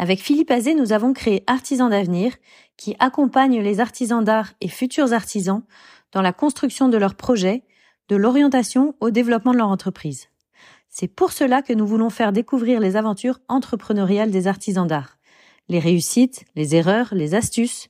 [0.00, 2.36] Avec Philippe Azé, nous avons créé Artisans d'avenir
[2.76, 5.64] qui accompagne les artisans d'art et futurs artisans
[6.12, 7.64] dans la construction de leurs projets,
[8.08, 10.28] de l'orientation au développement de leur entreprise.
[10.88, 15.18] C'est pour cela que nous voulons faire découvrir les aventures entrepreneuriales des artisans d'art,
[15.68, 17.88] les réussites, les erreurs, les astuces.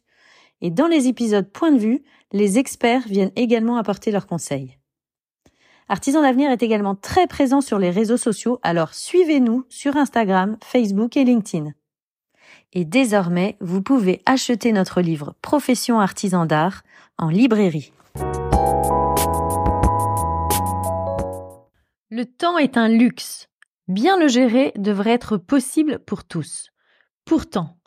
[0.62, 4.79] Et dans les épisodes Point de vue, les experts viennent également apporter leurs conseils.
[5.91, 11.14] Artisan d'avenir est également très présent sur les réseaux sociaux, alors suivez-nous sur Instagram, Facebook
[11.19, 11.73] et LinkedIn.
[12.72, 16.83] Et désormais, vous pouvez acheter notre livre Profession artisan d'art
[17.16, 17.92] en librairie.
[22.11, 23.48] Le temps est un luxe.
[23.86, 26.69] Bien le gérer devrait être possible pour tous.
[27.24, 27.78] Pourtant,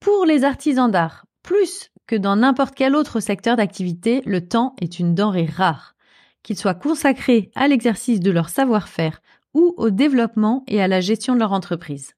[0.00, 4.98] pour les artisans d'art, plus que dans n'importe quel autre secteur d'activité, le temps est
[4.98, 5.94] une denrée rare.
[6.42, 9.20] Qu'il soit consacré à l'exercice de leur savoir-faire
[9.54, 12.14] ou au développement et à la gestion de leur entreprise.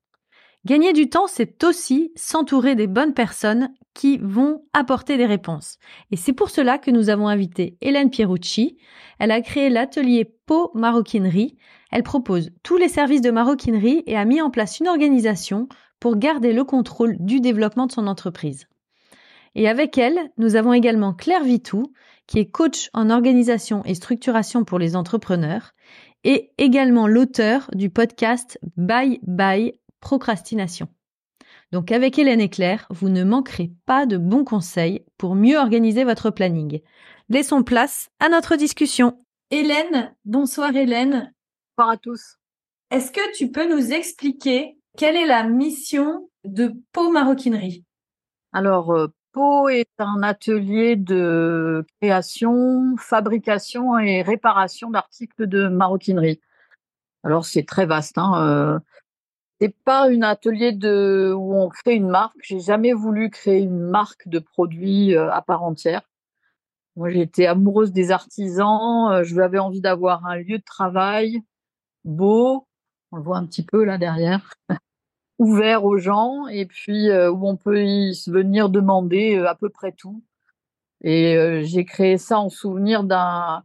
[0.66, 5.78] Gagner du temps, c'est aussi s'entourer des bonnes personnes qui vont apporter des réponses.
[6.10, 8.76] Et c'est pour cela que nous avons invité Hélène Pierucci.
[9.18, 11.56] Elle a créé l'atelier Pau Maroquinerie.
[11.90, 15.66] Elle propose tous les services de maroquinerie et a mis en place une organisation
[15.98, 18.66] pour garder le contrôle du développement de son entreprise.
[19.54, 21.92] Et avec elle, nous avons également Claire Vitou,
[22.26, 25.72] qui est coach en organisation et structuration pour les entrepreneurs,
[26.22, 30.88] et également l'auteur du podcast Bye Bye Procrastination.
[31.72, 36.04] Donc avec Hélène et Claire, vous ne manquerez pas de bons conseils pour mieux organiser
[36.04, 36.80] votre planning.
[37.28, 39.16] Laissons place à notre discussion.
[39.50, 41.32] Hélène, bonsoir Hélène.
[41.76, 42.36] Bonsoir à tous.
[42.90, 47.84] Est-ce que tu peux nous expliquer quelle est la mission de Pau Maroquinerie?
[48.52, 56.40] Alors, euh, Pau est un atelier de création, fabrication et réparation d'articles de maroquinerie.
[57.22, 58.18] Alors, c'est très vaste.
[58.18, 58.78] Hein, euh,
[59.60, 62.36] c'est pas un atelier de où on crée une marque.
[62.42, 66.02] J'ai jamais voulu créer une marque de produits euh, à part entière.
[66.96, 69.12] Moi, j'étais amoureuse des artisans.
[69.12, 71.42] Euh, je J'avais envie d'avoir un lieu de travail
[72.04, 72.66] beau.
[73.12, 74.54] On le voit un petit peu là derrière,
[75.38, 79.92] ouvert aux gens et puis euh, où on peut y venir demander à peu près
[79.92, 80.22] tout.
[81.02, 83.64] Et j'ai créé ça en souvenir d'un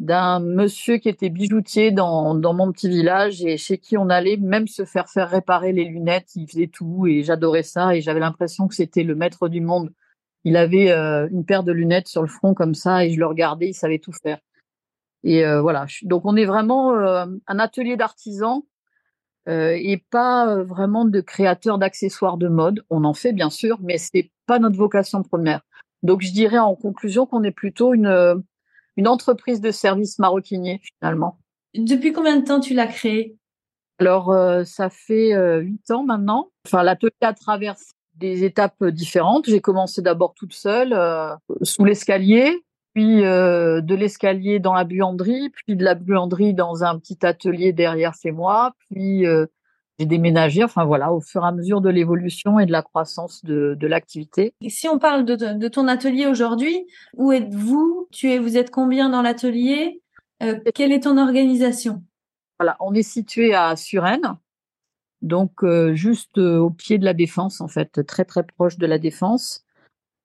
[0.00, 4.38] d'un monsieur qui était bijoutier dans, dans mon petit village et chez qui on allait
[4.38, 6.34] même se faire faire réparer les lunettes.
[6.36, 9.92] Il faisait tout et j'adorais ça et j'avais l'impression que c'était le maître du monde.
[10.44, 13.26] Il avait euh, une paire de lunettes sur le front comme ça et je le
[13.26, 14.38] regardais, il savait tout faire.
[15.22, 15.84] Et euh, voilà.
[16.04, 18.62] Donc on est vraiment euh, un atelier d'artisans
[19.46, 22.84] et pas vraiment de créateurs d'accessoires de mode.
[22.88, 25.62] On en fait bien sûr, mais c'est pas notre vocation première.
[26.04, 28.44] Donc je dirais en conclusion qu'on est plutôt une
[29.00, 31.38] une entreprise de services maroquiniers finalement.
[31.74, 33.36] Depuis combien de temps tu l'as créée?
[33.98, 36.50] Alors, euh, ça fait euh, huit ans maintenant.
[36.66, 39.46] Enfin, l'atelier a traversé des étapes différentes.
[39.48, 42.62] J'ai commencé d'abord toute seule, euh, sous l'escalier,
[42.92, 48.12] puis de l'escalier dans la buanderie, puis de la buanderie dans un petit atelier derrière
[48.20, 49.24] chez moi, puis
[50.00, 53.44] j'ai déménagé, enfin voilà, au fur et à mesure de l'évolution et de la croissance
[53.44, 54.54] de, de l'activité.
[54.66, 56.86] Si on parle de, de ton atelier aujourd'hui,
[57.18, 58.08] où êtes-vous?
[58.10, 60.00] Tu es, vous êtes combien dans l'atelier?
[60.42, 62.02] Euh, Quelle est ton organisation?
[62.58, 64.38] Voilà, on est situé à Suresnes,
[65.20, 68.86] donc euh, juste euh, au pied de la défense en fait, très très proche de
[68.86, 69.66] la défense.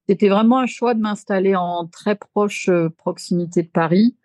[0.08, 4.16] C'était vraiment un choix de m'installer en très proche proximité de Paris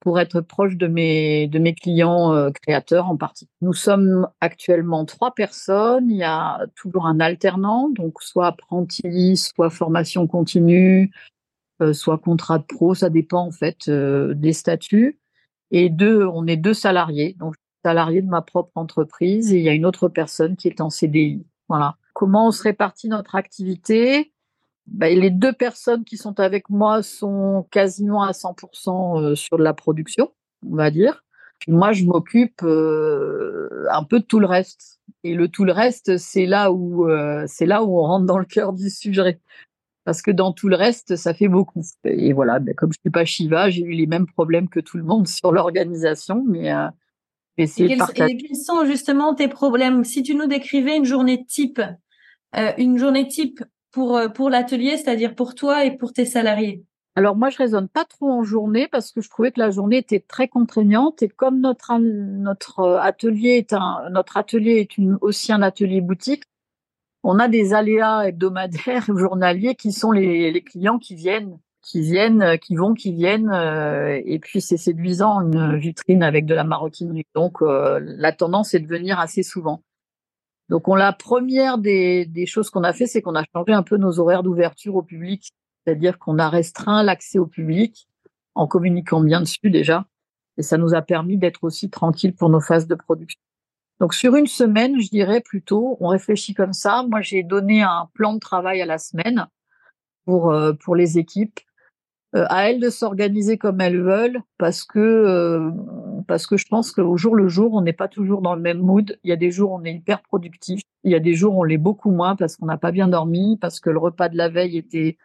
[0.00, 3.48] pour être proche de mes, de mes clients euh, créateurs en partie.
[3.60, 6.10] Nous sommes actuellement trois personnes.
[6.10, 11.10] Il y a toujours un alternant, donc soit apprenti, soit formation continue,
[11.82, 15.18] euh, soit contrat de pro, ça dépend en fait euh, des statuts.
[15.70, 17.54] Et deux, on est deux salariés, donc
[17.84, 20.90] salarié de ma propre entreprise et il y a une autre personne qui est en
[20.90, 21.44] CDI.
[21.68, 21.96] Voilà.
[22.14, 24.32] Comment on se répartit notre activité?
[24.92, 29.74] Bah, les deux personnes qui sont avec moi sont quasiment à 100% sur de la
[29.74, 30.32] production,
[30.66, 31.24] on va dire.
[31.58, 35.00] Puis moi, je m'occupe un peu de tout le reste.
[35.24, 37.08] Et le tout le reste, c'est là où
[37.46, 39.40] c'est là où on rentre dans le cœur du sujet
[40.08, 41.82] parce que dans tout le reste, ça fait beaucoup.
[42.04, 44.96] Et voilà, ben, comme je suis pas Shiva, j'ai eu les mêmes problèmes que tout
[44.96, 46.88] le monde sur l'organisation, mais euh,
[47.58, 50.04] et, quels, quels sont justement tes problèmes?
[50.04, 51.82] Si tu nous décrivais une journée type,
[52.56, 56.84] euh, une journée type pour euh, pour l'atelier, c'est-à-dire pour toi et pour tes salariés?
[57.16, 59.96] Alors moi, je raisonne pas trop en journée parce que je trouvais que la journée
[59.96, 65.52] était très contraignante et comme notre notre atelier est un notre atelier est une, aussi
[65.52, 66.44] un atelier boutique,
[67.22, 72.56] on a des aléas hebdomadaires journaliers qui sont les, clients qui viennent, qui viennent, euh,
[72.56, 73.50] qui vont, qui viennent.
[73.50, 77.26] Euh, et puis c'est séduisant une vitrine avec de la maroquinerie.
[77.34, 79.82] Donc euh, la tendance est de venir assez souvent.
[80.68, 83.96] Donc on la première des, choses qu'on a fait, c'est qu'on a changé un peu
[83.96, 85.50] nos horaires d'ouverture au public,
[85.84, 88.08] c'est-à-dire qu'on a restreint l'accès au public
[88.54, 90.06] en communiquant bien dessus déjà.
[90.58, 93.40] Et ça nous a permis d'être aussi tranquille pour nos phases de production.
[94.00, 97.04] Donc sur une semaine, je dirais plutôt, on réfléchit comme ça.
[97.08, 99.46] Moi, j'ai donné un plan de travail à la semaine
[100.24, 101.60] pour euh, les équipes,
[102.36, 105.70] euh, à elles de s'organiser comme elles veulent, parce que euh,
[106.28, 108.78] parce que je pense qu'au jour le jour, on n'est pas toujours dans le même
[108.78, 109.18] mood.
[109.24, 111.56] Il y a des jours où on est hyper productif, il y a des jours
[111.56, 114.28] où on l'est beaucoup moins parce qu'on n'a pas bien dormi, parce que le repas
[114.28, 115.18] de la veille était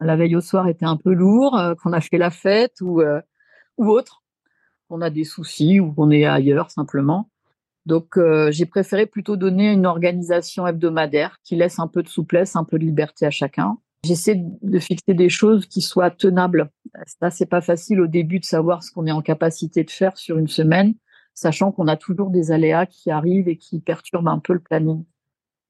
[0.00, 3.02] la veille au soir était un peu lourd, qu'on a fait la fête ou
[3.78, 4.22] ou autre,
[4.88, 7.30] qu'on a des soucis ou qu'on est ailleurs simplement.
[7.86, 12.56] Donc, euh, j'ai préféré plutôt donner une organisation hebdomadaire qui laisse un peu de souplesse,
[12.56, 13.76] un peu de liberté à chacun.
[14.04, 16.70] J'essaie de fixer des choses qui soient tenables.
[17.20, 20.16] Ça, c'est pas facile au début de savoir ce qu'on est en capacité de faire
[20.16, 20.94] sur une semaine,
[21.32, 25.04] sachant qu'on a toujours des aléas qui arrivent et qui perturbent un peu le planning.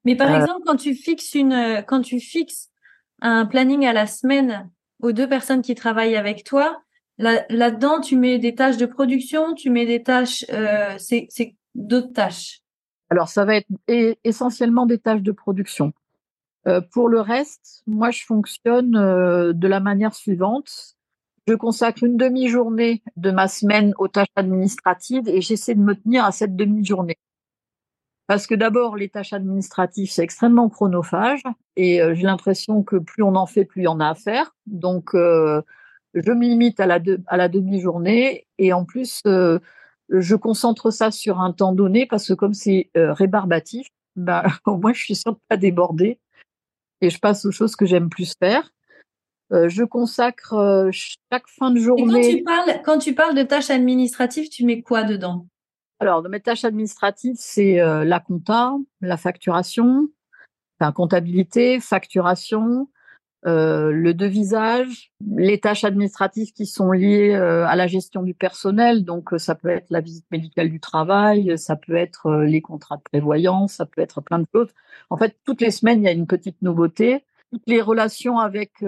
[0.05, 2.71] Mais par euh, exemple, quand tu fixes une, quand tu fixes
[3.21, 4.71] un planning à la semaine
[5.01, 6.83] aux deux personnes qui travaillent avec toi,
[7.19, 11.29] là-dedans, tu mets des tâches de production, tu mets des tâches, euh, c'est
[11.75, 12.61] d'autres tâches
[13.11, 13.69] Alors, ça va être
[14.25, 15.93] essentiellement des tâches de production.
[16.67, 20.97] Euh, pour le reste, moi, je fonctionne euh, de la manière suivante.
[21.47, 26.25] Je consacre une demi-journée de ma semaine aux tâches administratives et j'essaie de me tenir
[26.25, 27.19] à cette demi-journée.
[28.27, 31.43] Parce que d'abord, les tâches administratives, c'est extrêmement chronophage
[31.77, 34.15] et euh, j'ai l'impression que plus on en fait, plus il y en a à
[34.15, 34.57] faire.
[34.67, 41.11] Donc, je me limite à la, à la demi-journée et en plus, je concentre ça
[41.11, 45.33] sur un temps donné parce que comme c'est rébarbatif, bah, au moins je suis sûre
[45.33, 46.19] de pas déborder
[47.05, 48.73] et je passe aux choses que j'aime plus faire.
[49.53, 52.03] Euh, je consacre euh, chaque fin de journée.
[52.03, 55.47] Et quand tu parles, quand tu parles de tâches administratives, tu mets quoi dedans?
[56.01, 60.09] Alors, de mes tâches administratives, c'est la compta, la facturation,
[60.79, 62.89] enfin comptabilité, facturation,
[63.47, 69.05] euh, le devisage, les tâches administratives qui sont liées euh, à la gestion du personnel.
[69.05, 72.97] Donc, euh, ça peut être la visite médicale du travail, ça peut être les contrats
[72.97, 74.71] de prévoyance, ça peut être plein de choses.
[75.11, 77.25] En fait, toutes les semaines, il y a une petite nouveauté.
[77.53, 78.83] Toutes les relations avec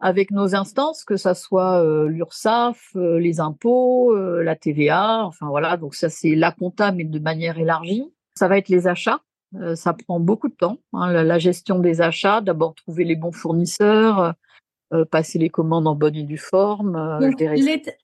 [0.00, 5.76] avec nos instances, que ça soit l'URSSAF, les impôts, la TVA, enfin voilà.
[5.78, 8.12] Donc ça, c'est la compta, mais de manière élargie.
[8.34, 9.20] Ça va être les achats.
[9.60, 13.32] Euh, ça prend beaucoup de temps, hein, la, gestion des achats, d'abord trouver les bons
[13.32, 14.34] fournisseurs,
[14.92, 16.96] euh, passer les commandes en bonne et due forme.
[16.96, 17.30] Euh,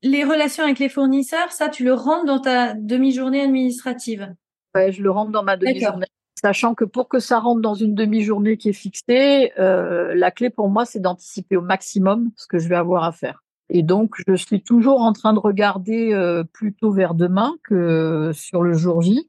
[0.02, 4.34] les, relations avec les fournisseurs, ça, tu le rentres dans ta demi-journée administrative?
[4.74, 6.06] Ouais, je le rentre dans ma demi-journée.
[6.40, 10.70] Sachant que pour que ça rentre dans une demi-journée qui est fixée, la clé pour
[10.70, 13.42] moi, c'est d'anticiper au maximum ce que je vais avoir à faire.
[13.68, 18.72] Et donc, je suis toujours en train de regarder plutôt vers demain que sur le
[18.72, 19.28] jour J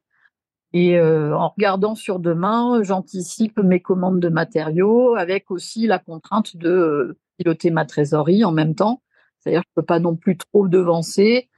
[0.73, 6.55] et euh, en regardant sur demain, j'anticipe mes commandes de matériaux avec aussi la contrainte
[6.55, 9.01] de euh, piloter ma trésorerie en même temps.
[9.39, 11.49] C'est-à-dire que je peux pas non plus trop devancer.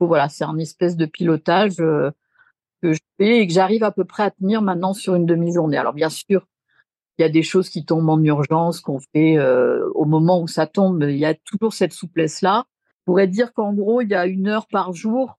[0.00, 2.10] voilà, c'est un espèce de pilotage euh,
[2.82, 5.76] que je fais et que j'arrive à peu près à tenir maintenant sur une demi-journée.
[5.76, 6.46] Alors bien sûr,
[7.18, 9.38] il y a des choses qui tombent en urgence qu'on fait
[9.94, 11.04] au moment où ça tombe.
[11.08, 12.64] Il y a toujours cette souplesse-là.
[12.98, 15.38] Je pourrais dire qu'en gros, il y a une heure par jour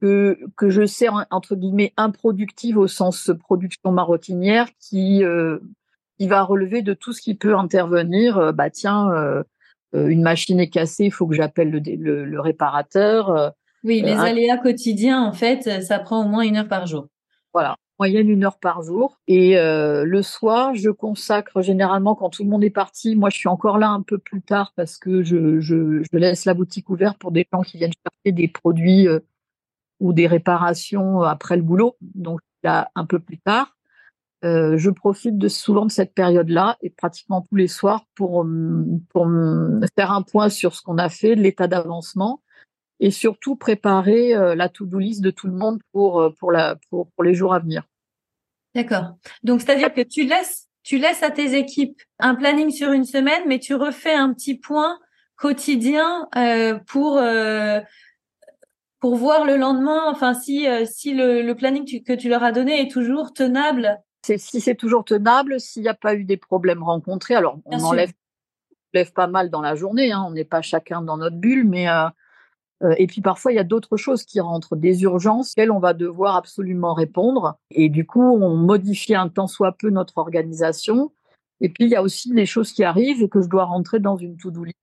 [0.00, 5.58] que, que je sais entre guillemets improductive au sens production maroquinière qui euh,
[6.18, 8.38] qui va relever de tout ce qui peut intervenir.
[8.38, 9.42] Euh, bah tiens, euh,
[9.92, 13.54] une machine est cassée, il faut que j'appelle le, le, réparateur.
[13.82, 17.08] oui, les aléas quotidiens en fait, ça prend au moins une heure par jour.
[17.52, 19.18] Voilà, moyenne une heure par jour.
[19.26, 23.16] Et le soir, je consacre généralement quand tout le monde est parti.
[23.16, 26.44] Moi, je suis encore là un peu plus tard parce que je, je, je laisse
[26.44, 29.08] la boutique ouverte pour des gens qui viennent chercher des produits
[30.00, 33.76] ou des réparations après le boulot, donc là un peu plus tard.
[34.44, 38.46] euh, je profite de, souvent de cette période-là et pratiquement tous les soirs pour,
[39.10, 39.28] pour
[39.96, 42.40] faire un point sur ce qu'on a fait, l'état d'avancement
[43.00, 46.76] et surtout préparer euh, la to-do list de tout le monde pour, euh, pour, la,
[46.90, 47.82] pour, les jours à venir.
[48.74, 49.16] D'accord.
[49.42, 53.42] Donc, c'est-à-dire que tu laisses, tu laisses à tes équipes un planning sur une semaine,
[53.48, 54.98] mais tu refais un petit point
[55.36, 57.80] quotidien euh, pour euh,
[59.00, 62.80] pour voir le lendemain, enfin si si le, le planning que tu leur as donné
[62.80, 67.34] est toujours tenable si c'est toujours tenable, s'il n'y a pas eu des problèmes rencontrés,
[67.34, 68.12] alors on enlève,
[69.14, 72.08] pas mal dans la journée, hein, on n'est pas chacun dans notre bulle, mais euh,
[72.82, 75.78] euh, et puis parfois il y a d'autres choses qui rentrent, des urgences auxquelles on
[75.78, 81.12] va devoir absolument répondre, et du coup on modifie un temps soit peu notre organisation.
[81.62, 84.00] Et puis il y a aussi des choses qui arrivent et que je dois rentrer
[84.00, 84.76] dans une to-do list.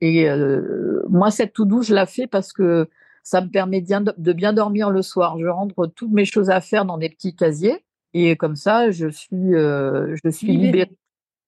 [0.00, 2.88] Et euh, moi cette to-do je la fais parce que
[3.22, 5.38] ça me permet de bien dormir le soir.
[5.38, 7.84] Je rentre toutes mes choses à faire dans des petits casiers
[8.14, 10.96] et comme ça, je suis, euh, je suis libérée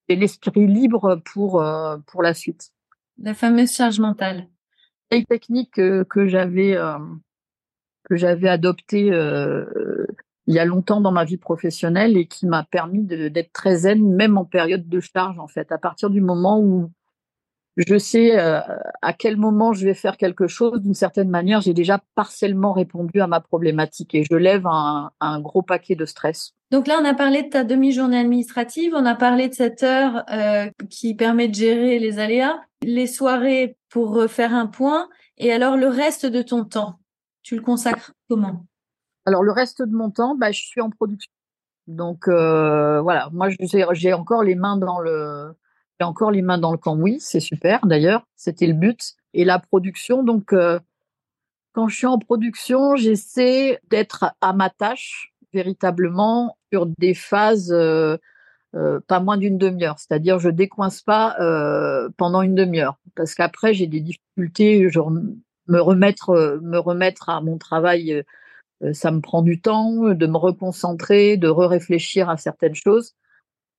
[0.09, 2.71] et l'esprit libre pour, euh, pour la suite.
[3.21, 4.49] La fameuse charge mentale.
[5.11, 6.99] Une technique que, que j'avais euh,
[8.05, 9.11] que j'avais adoptée
[10.47, 14.03] il y a longtemps dans ma vie professionnelle et qui m'a permis d'être très zen,
[14.03, 15.71] même en période de charge, en fait.
[15.71, 16.91] À partir du moment où
[17.77, 18.61] je sais euh,
[19.01, 20.81] à quel moment je vais faire quelque chose.
[20.81, 25.41] D'une certaine manière, j'ai déjà partiellement répondu à ma problématique et je lève un, un,
[25.41, 26.53] gros paquet de stress.
[26.71, 30.25] Donc là, on a parlé de ta demi-journée administrative, on a parlé de cette heure
[30.31, 35.77] euh, qui permet de gérer les aléas, les soirées pour faire un point, et alors
[35.77, 36.99] le reste de ton temps,
[37.43, 38.65] tu le consacres comment?
[39.27, 41.31] Alors le reste de mon temps, bah, je suis en production.
[41.87, 43.49] Donc euh, voilà, moi
[43.93, 45.53] j'ai encore les mains dans le
[46.03, 49.15] encore les mains dans le cambouis, c'est super d'ailleurs, c'était le but.
[49.35, 50.79] Et la production, donc euh,
[51.73, 58.17] quand je suis en production, j'essaie d'être à ma tâche véritablement sur des phases euh,
[58.75, 61.37] euh, pas moins d'une demi-heure, c'est-à-dire je décoince pas
[62.17, 67.59] pendant une demi-heure parce qu'après j'ai des difficultés, genre me remettre me remettre à mon
[67.59, 68.25] travail,
[68.93, 73.15] ça me prend du temps de me reconcentrer, de re-réfléchir à certaines choses.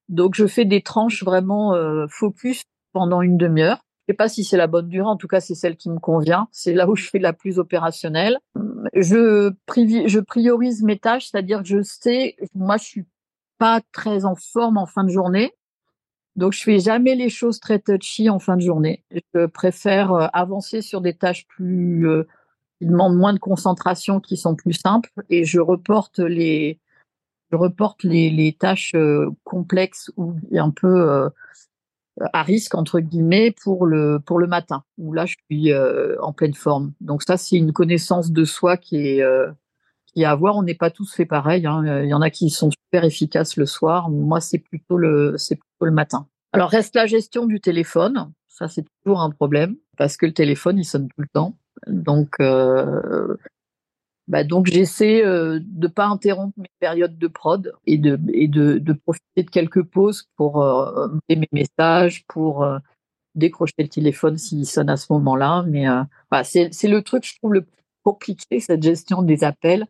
[0.08, 3.84] Donc je fais des tranches vraiment euh, focus pendant une demi-heure.
[4.06, 5.98] Je sais pas si c'est la bonne durée, en tout cas c'est celle qui me
[5.98, 6.48] convient.
[6.52, 8.38] C'est là où je fais la plus opérationnelle.
[8.94, 9.50] Je,
[10.06, 13.06] je priorise mes tâches, c'est-à-dire que je sais, moi je suis
[13.58, 15.54] pas très en forme en fin de journée,
[16.36, 19.04] donc je fais jamais les choses très touchy en fin de journée.
[19.34, 22.24] Je préfère euh, avancer sur des tâches plus euh,
[22.78, 26.80] qui demandent moins de concentration, qui sont plus simples, et je reporte les
[27.54, 31.28] je reporte les, tâches euh, complexes ou un peu euh,
[32.32, 36.32] à risque entre guillemets pour le pour le matin où là je suis euh, en
[36.32, 36.92] pleine forme.
[37.00, 39.24] Donc ça c'est une connaissance de soi qui est
[40.06, 40.56] qui à avoir.
[40.56, 41.64] On n'est pas tous fait pareil.
[41.66, 42.02] Hein.
[42.02, 44.10] Il y en a qui sont super efficaces le soir.
[44.10, 46.26] Moi c'est plutôt le c'est plutôt le matin.
[46.52, 48.32] Alors reste la gestion du téléphone.
[48.48, 51.56] Ça c'est toujours un problème parce que le téléphone il sonne tout le temps.
[51.86, 52.36] Donc
[54.26, 59.50] bah donc j'essaie euh, de pas interrompre mes périodes de prod et de profiter de
[59.50, 62.78] quelques pauses pour euh, mes messages, pour euh,
[63.34, 65.64] décrocher le téléphone s'il sonne à ce moment-là.
[65.68, 66.02] Mais euh,
[66.42, 69.86] c'est c'est le truc je trouve le plus compliqué cette gestion des appels.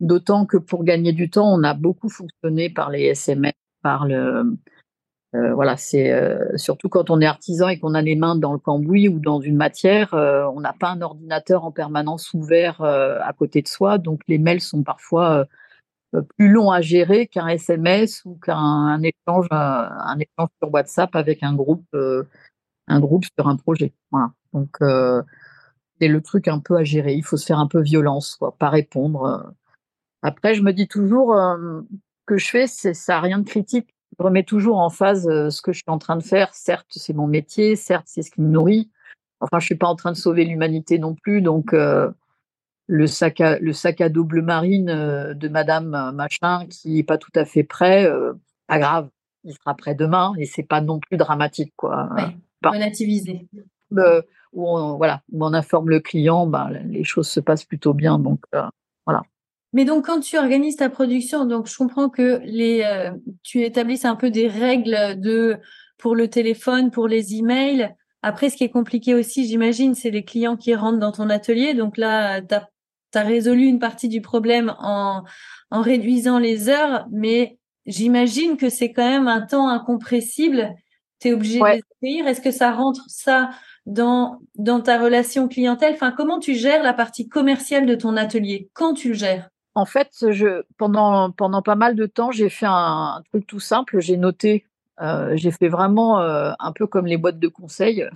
[0.00, 3.52] D'autant que pour gagner du temps, on a beaucoup fonctionné par les SMS,
[3.82, 4.56] par le
[5.36, 8.52] euh, voilà, c'est euh, surtout quand on est artisan et qu'on a les mains dans
[8.52, 12.82] le cambouis ou dans une matière, euh, on n'a pas un ordinateur en permanence ouvert
[12.82, 15.46] à côté de soi, donc les mails sont parfois
[16.36, 21.54] plus longs à gérer qu'un SMS ou qu'un échange, un échange sur WhatsApp avec un
[21.54, 21.86] groupe,
[22.88, 23.94] un groupe sur un projet.
[24.52, 24.78] Donc
[26.00, 27.14] c'est le truc un peu à gérer.
[27.14, 29.54] Il faut se faire un peu violence, quoi, pas répondre.
[30.22, 31.36] Après, je me dis toujours
[32.26, 35.50] que je fais, c'est ça n'a rien de critique je remets toujours en phase euh,
[35.50, 36.52] ce que je suis en train de faire.
[36.54, 38.90] Certes, c'est mon métier, certes, c'est ce qui me nourrit.
[39.40, 42.10] Enfin, je suis pas en train de sauver l'humanité non plus, donc euh,
[42.86, 47.16] le sac à le sac à double marine euh, de Madame Machin qui est pas
[47.16, 48.10] tout à fait prêt,
[48.66, 49.08] pas grave,
[49.44, 52.10] il sera prêt demain et c'est pas non plus dramatique quoi.
[52.62, 53.48] Relativiser.
[54.52, 58.18] où on, voilà, où on informe le client, ben, les choses se passent plutôt bien,
[58.18, 58.40] donc.
[59.72, 63.12] Mais donc, quand tu organises ta production, donc je comprends que les, euh,
[63.42, 65.58] tu établisses un peu des règles de
[65.96, 67.94] pour le téléphone, pour les emails.
[68.22, 71.74] Après, ce qui est compliqué aussi, j'imagine, c'est les clients qui rentrent dans ton atelier.
[71.74, 75.22] Donc là, tu as, résolu une partie du problème en,
[75.70, 80.74] en réduisant les heures, mais j'imagine que c'est quand même un temps incompressible.
[81.20, 83.50] Tu es obligé de les Est-ce que ça rentre ça
[83.86, 85.94] dans, dans ta relation clientèle?
[85.94, 88.70] Enfin, comment tu gères la partie commerciale de ton atelier?
[88.72, 89.50] Quand tu le gères?
[89.80, 90.26] En fait,
[90.76, 94.00] pendant, pas mal de temps, j'ai fait un, truc tout simple.
[94.00, 94.66] J'ai noté,
[95.00, 98.06] euh, j'ai fait vraiment euh, un peu comme les boîtes de conseil.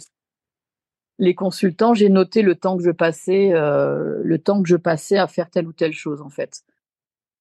[1.19, 5.17] Les consultants, j'ai noté le temps que je passais, euh, le temps que je passais
[5.17, 6.65] à faire telle ou telle chose, en fait.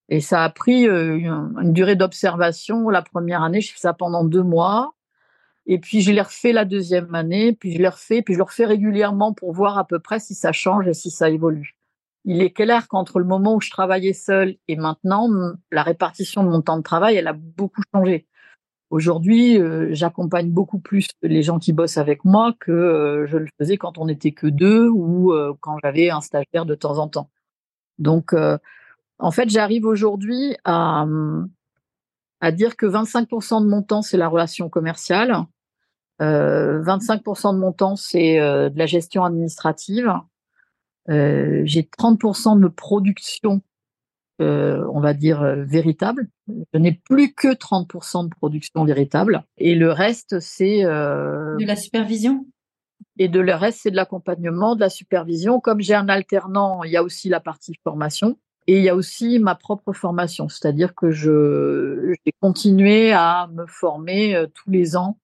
[0.08, 2.88] Et ça a pris une, durée d'observation.
[2.88, 4.94] La première année, je fais ça pendant deux mois.
[5.66, 8.44] Et puis, je l'ai refait la deuxième année, puis je l'ai refait, puis je le
[8.44, 11.76] refais régulièrement pour voir à peu près si ça change et si ça évolue
[12.24, 15.28] il est clair qu'entre le moment où je travaillais seule et maintenant,
[15.70, 18.26] la répartition de mon temps de travail, elle a beaucoup changé.
[18.90, 23.48] Aujourd'hui, euh, j'accompagne beaucoup plus les gens qui bossent avec moi que euh, je le
[23.58, 27.08] faisais quand on n'était que deux ou euh, quand j'avais un stagiaire de temps en
[27.08, 27.30] temps.
[27.98, 28.34] Donc,
[29.18, 31.06] en fait, j'arrive aujourd'hui à,
[32.40, 35.44] à dire que 25% de mon temps, c'est la relation commerciale.
[36.20, 40.12] 25% de mon temps, c'est de la gestion administrative
[41.10, 43.62] euh, j'ai 30% de production,
[44.40, 46.28] euh, on va dire, euh, véritable.
[46.48, 49.44] Je n'ai plus que 30% de production véritable.
[49.58, 50.82] Et le reste, c'est...
[50.82, 52.46] de la supervision?
[53.16, 55.60] et de le reste, c'est de l'accompagnement, de la supervision.
[55.60, 58.38] Comme j'ai un alternant, il y a aussi la partie formation.
[58.66, 63.66] Et il y a aussi ma propre formation, c'est-à-dire que je j'ai continué à me
[63.66, 65.18] former tous les ans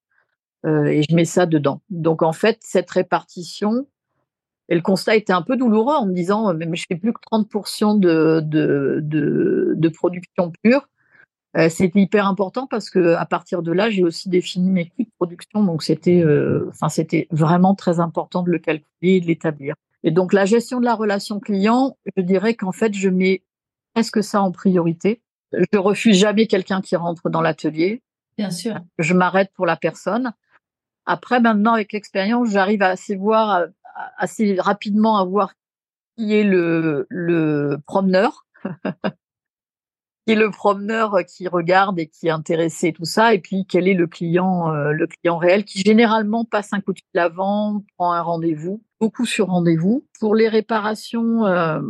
[0.65, 1.81] et je mets ça dedans.
[1.89, 3.87] Donc en fait, cette répartition,
[4.71, 7.21] et le constat était un peu douloureux en me disant, mais je fais plus que
[7.33, 10.89] 30% de, de, de, de, production pure.
[11.57, 15.03] Euh, c'était hyper important parce que à partir de là, j'ai aussi défini mes coûts
[15.03, 15.65] de production.
[15.65, 19.75] Donc c'était, euh, enfin c'était vraiment très important de le calculer et de l'établir.
[20.05, 23.43] Et donc la gestion de la relation client, je dirais qu'en fait, je mets
[23.93, 25.21] presque ça en priorité.
[25.53, 28.03] Je refuse jamais quelqu'un qui rentre dans l'atelier.
[28.39, 28.79] Bien sûr.
[29.01, 30.33] Je m'arrête pour la personne.
[31.07, 33.67] Après, maintenant, avec l'expérience, j'arrive à assez voir
[34.17, 35.55] assez rapidement à voir
[36.17, 38.47] qui est le, le promeneur,
[40.27, 43.89] qui est le promeneur qui regarde et qui est intéressé tout ça, et puis quel
[43.89, 47.83] est le client, euh, le client réel qui généralement passe un coup de fil avant,
[47.97, 50.07] prend un rendez-vous, beaucoup sur rendez-vous.
[50.19, 51.81] Pour les réparations, euh,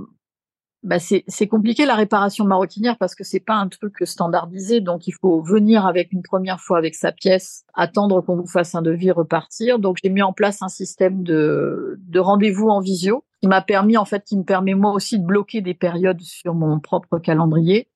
[0.82, 5.12] bah c'est compliqué la réparation maroquinière parce que c'est pas un truc standardisé, donc il
[5.12, 9.10] faut venir avec une première fois avec sa pièce, attendre qu'on vous fasse un devis,
[9.10, 9.78] repartir.
[9.78, 13.98] Donc j'ai mis en place un système de, de rendez-vous en visio qui m'a permis
[13.98, 17.88] en fait, qui me permet moi aussi de bloquer des périodes sur mon propre calendrier,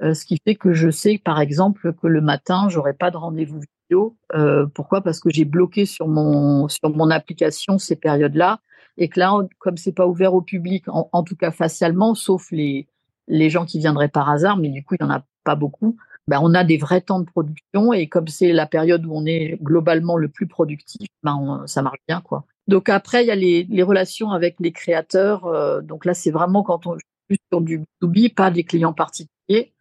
[0.00, 3.18] euh, ce qui fait que je sais par exemple que le matin j'aurai pas de
[3.18, 4.16] rendez-vous vidéo.
[4.34, 5.02] Euh, pourquoi?
[5.02, 8.60] Parce que j'ai bloqué sur mon sur mon application ces périodes-là
[8.98, 12.86] et que là, comme c'est pas ouvert au public, en, tout cas facialement, sauf les,
[13.28, 15.96] les gens qui viendraient par hasard, mais du coup, il n'y en a pas beaucoup,
[16.28, 19.26] ben, on a des vrais temps de production et comme c'est la période où on
[19.26, 22.20] est globalement le plus productif, ben, ça marche bien.
[22.20, 22.44] quoi.
[22.66, 25.46] Donc après, il y a les, les relations avec les créateurs.
[25.46, 29.72] Euh, donc là, c'est vraiment quand on est sur du B2B, pas des clients particuliers.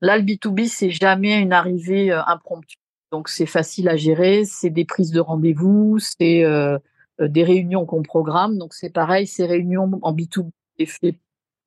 [0.00, 2.76] Là, le B2B, c'est jamais une arrivée euh, impromptue.
[3.12, 6.78] Donc c'est facile à gérer, c'est des prises de rendez-vous, c'est euh,
[7.20, 8.58] des réunions qu'on programme.
[8.58, 11.18] Donc c'est pareil, ces réunions en B2B sont fait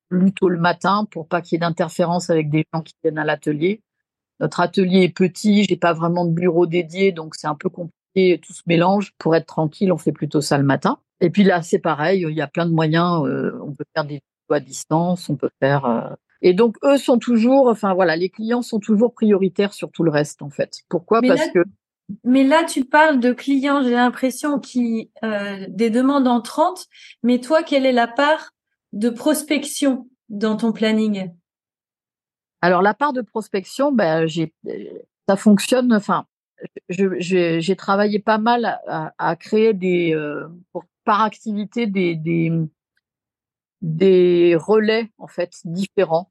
[0.08, 3.24] plutôt le matin pour pas qu'il y ait d'interférence avec des gens qui viennent à
[3.24, 3.82] l'atelier.
[4.40, 8.40] Notre atelier est petit, j'ai pas vraiment de bureau dédié, donc c'est un peu compliqué,
[8.44, 9.12] tout se mélange.
[9.18, 10.98] Pour être tranquille, on fait plutôt ça le matin.
[11.20, 13.24] Et puis là, c'est pareil, il y a plein de moyens.
[13.26, 14.20] Euh, on peut faire des
[14.52, 15.84] à distance, on peut faire.
[15.86, 20.02] Euh, et donc eux sont toujours, enfin voilà, les clients sont toujours prioritaires sur tout
[20.02, 20.80] le reste en fait.
[20.88, 21.20] Pourquoi?
[21.22, 21.64] Parce que
[22.24, 26.86] mais là, tu parles de clients, j'ai l'impression, qui euh, des demandes entrantes.
[27.22, 28.50] Mais toi, quelle est la part
[28.92, 31.30] de prospection dans ton planning?
[32.60, 34.26] Alors, la part de prospection, ben,
[35.28, 35.92] ça fonctionne.
[35.92, 36.26] Enfin,
[36.88, 40.48] j'ai travaillé pas mal à, créer des, euh,
[41.04, 42.52] par activité des, des,
[43.80, 46.30] des relais en fait différents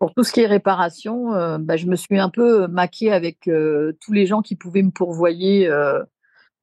[0.00, 3.46] pour tout ce qui est réparation, euh, bah, je me suis un peu maquée avec
[3.48, 6.02] euh, tous les gens qui pouvaient me pourvoyer, euh,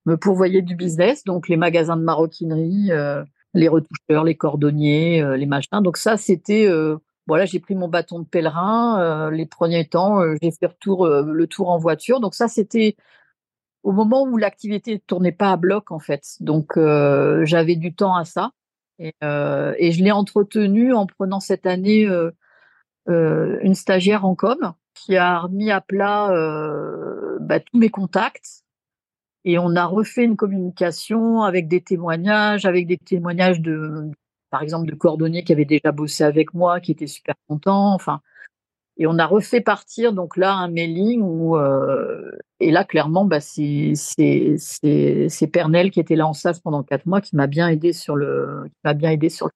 [0.07, 2.89] me pourvoyer du business, donc les magasins de maroquinerie,
[3.53, 5.81] les retoucheurs, les cordonniers, les machins.
[5.83, 6.67] Donc ça, c'était
[7.27, 9.29] voilà, j'ai pris mon bâton de pèlerin.
[9.31, 12.21] les premiers temps, j'ai fait le tour en voiture.
[12.21, 12.95] Donc ça, c'était
[13.83, 16.23] au moment où l'activité ne tournait pas à bloc en fait.
[16.39, 18.51] Donc j'avais du temps à ça
[18.97, 22.31] et, et je l'ai entretenu en prenant cette année euh,
[23.07, 28.63] une stagiaire en com qui a remis à plat euh, bah, tous mes contacts
[29.45, 34.11] et on a refait une communication avec des témoignages, avec des témoignages de,
[34.49, 37.93] par exemple, de cordonniers qui avaient déjà bossé avec moi, qui étaient super contents.
[37.93, 38.21] Enfin,
[38.97, 43.39] et on a refait partir donc là un mailing où euh, et là clairement bah
[43.39, 47.93] c'est c'est Pernel qui était là en SAS pendant quatre mois qui m'a bien aidé
[47.93, 49.51] sur le qui m'a bien aidé sur le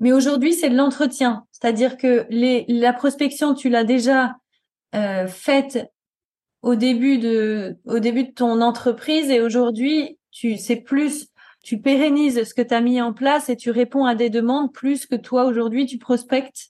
[0.00, 1.44] Mais aujourd'hui, c'est de l'entretien.
[1.52, 4.36] C'est-à-dire que la prospection, tu l'as déjà
[4.94, 5.90] euh, faite
[6.62, 7.76] au début de
[8.34, 11.28] ton entreprise et aujourd'hui, tu c'est plus
[11.66, 14.72] tu pérennises ce que tu as mis en place et tu réponds à des demandes
[14.72, 16.68] plus que toi aujourd'hui tu prospectes.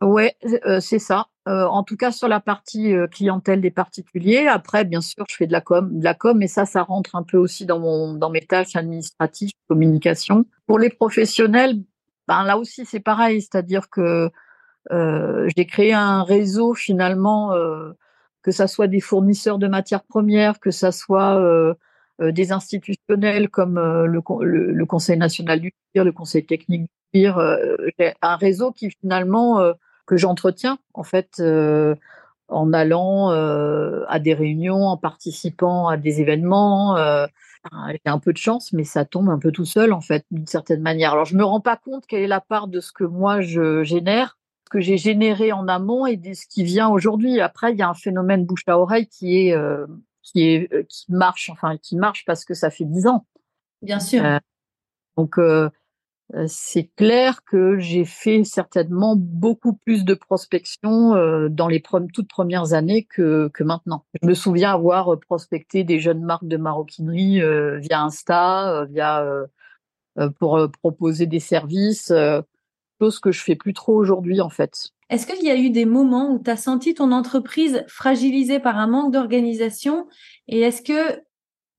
[0.00, 1.26] Ouais, euh, c'est ça.
[1.48, 4.46] Euh, en tout cas sur la partie euh, clientèle des particuliers.
[4.46, 7.14] Après, bien sûr, je fais de la com, de la com, mais ça, ça rentre
[7.14, 10.46] un peu aussi dans dans mes tâches administratives, communication.
[10.66, 11.82] Pour les professionnels,
[12.30, 14.30] ben là aussi c'est pareil, c'est-à-dire que
[14.90, 17.52] j'ai créé un réseau finalement,
[18.42, 21.38] que ça soit des fournisseurs de matières premières, que ça soit
[22.18, 27.38] des institutionnels comme le, Conseil national du tir, le Conseil technique du tir,
[28.22, 29.74] un réseau qui finalement
[30.10, 31.94] que j'entretiens en fait euh,
[32.48, 36.96] en allant euh, à des réunions, en participant à des événements.
[37.66, 40.24] Euh, j'ai un peu de chance, mais ça tombe un peu tout seul en fait
[40.30, 41.12] d'une certaine manière.
[41.12, 43.82] Alors je me rends pas compte quelle est la part de ce que moi je
[43.82, 47.40] génère, ce que j'ai généré en amont et de ce qui vient aujourd'hui.
[47.40, 49.56] Après, il y a un phénomène bouche à oreille qui est
[50.22, 53.26] qui est qui marche, enfin qui marche parce que ça fait dix ans.
[53.82, 54.22] Bien sûr.
[55.16, 55.70] donc euh,
[56.46, 62.72] c'est clair que j'ai fait certainement beaucoup plus de prospection euh, dans les toutes premières
[62.72, 64.04] années que, que, maintenant.
[64.22, 69.24] Je me souviens avoir prospecté des jeunes marques de maroquinerie euh, via Insta, via
[70.38, 72.12] pour proposer des services,
[73.00, 74.90] chose que je fais plus trop aujourd'hui en fait.
[75.08, 78.78] Est-ce qu'il y a eu des moments où tu as senti ton entreprise fragilisée par
[78.78, 80.06] un manque d'organisation?
[80.46, 81.20] Et est-ce que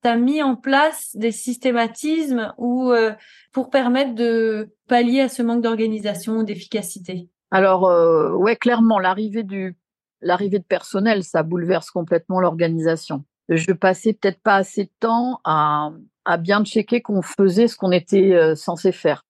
[0.01, 3.11] tu as mis en place des systématismes ou euh,
[3.51, 7.29] pour permettre de pallier à ce manque d'organisation ou d'efficacité?
[7.51, 9.77] Alors euh, ouais, clairement l'arrivée du
[10.21, 13.25] l'arrivée de personnel, ça bouleverse complètement l'organisation.
[13.49, 15.91] Je passais peut-être pas assez de temps à,
[16.25, 19.25] à bien checker qu'on faisait ce qu'on était euh, censé faire.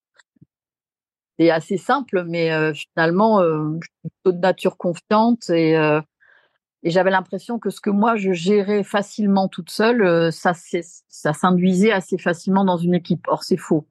[1.40, 5.76] C'est assez simple, mais euh, finalement, je suis plutôt de nature confiante et
[6.84, 11.34] et j'avais l'impression que ce que moi je gérais facilement toute seule, euh, ça, ça
[11.34, 13.28] s'induisait assez facilement dans une équipe.
[13.28, 13.88] Or, c'est faux.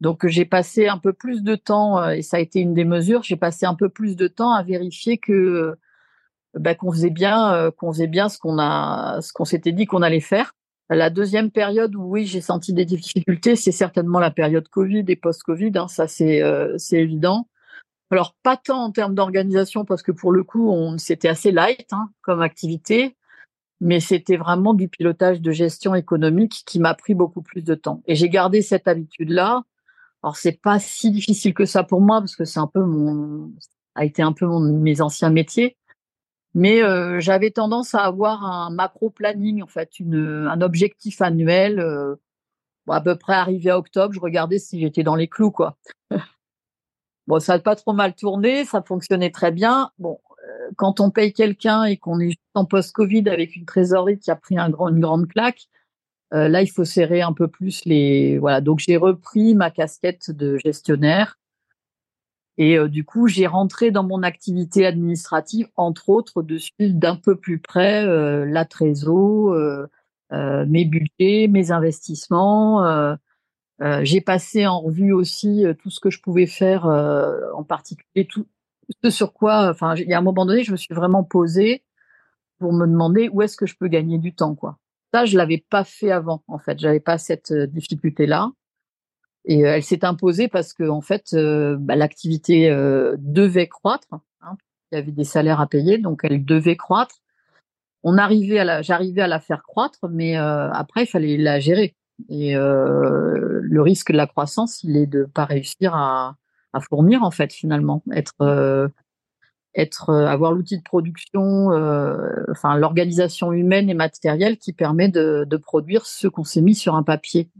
[0.00, 2.84] Donc, j'ai passé un peu plus de temps, euh, et ça a été une des
[2.84, 5.76] mesures, j'ai passé un peu plus de temps à vérifier que
[6.54, 9.86] bah, qu'on faisait bien, euh, qu'on faisait bien ce qu'on a, ce qu'on s'était dit
[9.86, 10.52] qu'on allait faire.
[10.88, 15.16] La deuxième période où oui, j'ai senti des difficultés, c'est certainement la période Covid et
[15.16, 15.72] post-Covid.
[15.76, 16.42] Hein, ça, c'est
[16.78, 17.46] c'est évident.
[18.10, 21.92] Alors pas tant en termes d'organisation parce que pour le coup on c'était assez light
[21.92, 23.16] hein, comme activité,
[23.80, 28.02] mais c'était vraiment du pilotage de gestion économique qui m'a pris beaucoup plus de temps.
[28.06, 29.62] Et j'ai gardé cette habitude là.
[30.22, 33.52] Alors c'est pas si difficile que ça pour moi parce que c'est un peu mon
[33.94, 35.76] a été un peu mon, mes anciens métiers.
[36.54, 41.78] Mais euh, j'avais tendance à avoir un macro planning en fait, une, un objectif annuel.
[41.78, 42.16] Euh,
[42.88, 45.76] à peu près arrivé à octobre, je regardais si j'étais dans les clous quoi.
[47.30, 49.92] Bon, ça n'a pas trop mal tourné, ça fonctionnait très bien.
[50.00, 54.32] Bon, euh, quand on paye quelqu'un et qu'on est en post-Covid avec une trésorerie qui
[54.32, 55.68] a pris une grande claque,
[56.34, 58.36] euh, là, il faut serrer un peu plus les.
[58.38, 58.60] Voilà.
[58.60, 61.38] Donc, j'ai repris ma casquette de gestionnaire.
[62.58, 67.14] Et euh, du coup, j'ai rentré dans mon activité administrative, entre autres, de suivre d'un
[67.14, 68.04] peu plus près
[68.44, 69.54] la trésor,
[70.32, 73.16] mes budgets, mes investissements,
[73.82, 77.64] euh, j'ai passé en revue aussi euh, tout ce que je pouvais faire, euh, en
[77.64, 78.46] particulier tout
[79.02, 79.70] ce sur quoi.
[79.70, 81.82] Enfin, il y a un moment donné, je me suis vraiment posée
[82.58, 84.78] pour me demander où est-ce que je peux gagner du temps, quoi.
[85.14, 86.78] Ça, je l'avais pas fait avant, en fait.
[86.78, 88.52] J'avais pas cette difficulté-là,
[89.46, 92.68] et elle s'est imposée parce que, en fait, bah, l'activité
[93.18, 94.08] devait croître.
[94.42, 94.56] Hein.
[94.92, 97.16] Il y avait des salaires à payer, donc elle devait croître.
[98.02, 101.96] On arrivait à j'arrivais à la faire croître, mais après, il fallait la gérer.
[102.28, 106.36] Et euh, le risque de la croissance, il est de pas réussir à,
[106.88, 108.88] fournir en fait finalement, être euh,
[109.74, 111.68] être euh, avoir l'outil de production,
[112.50, 117.02] enfin l'organisation humaine et matérielle qui permet de, produire ce qu'on s'est mis sur un
[117.02, 117.50] papier.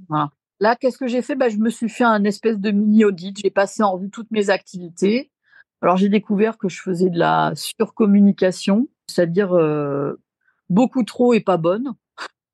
[0.63, 1.37] Là, qu'est-ce que j'ai fait?
[1.37, 3.39] Bah, Je me suis fait un espèce de mini audit.
[3.43, 5.31] J'ai passé en revue toutes mes activités.
[5.81, 9.57] Alors j'ai découvert que je faisais de la surcommunication, c'est-à-dire
[10.69, 11.95] beaucoup trop et pas bonne,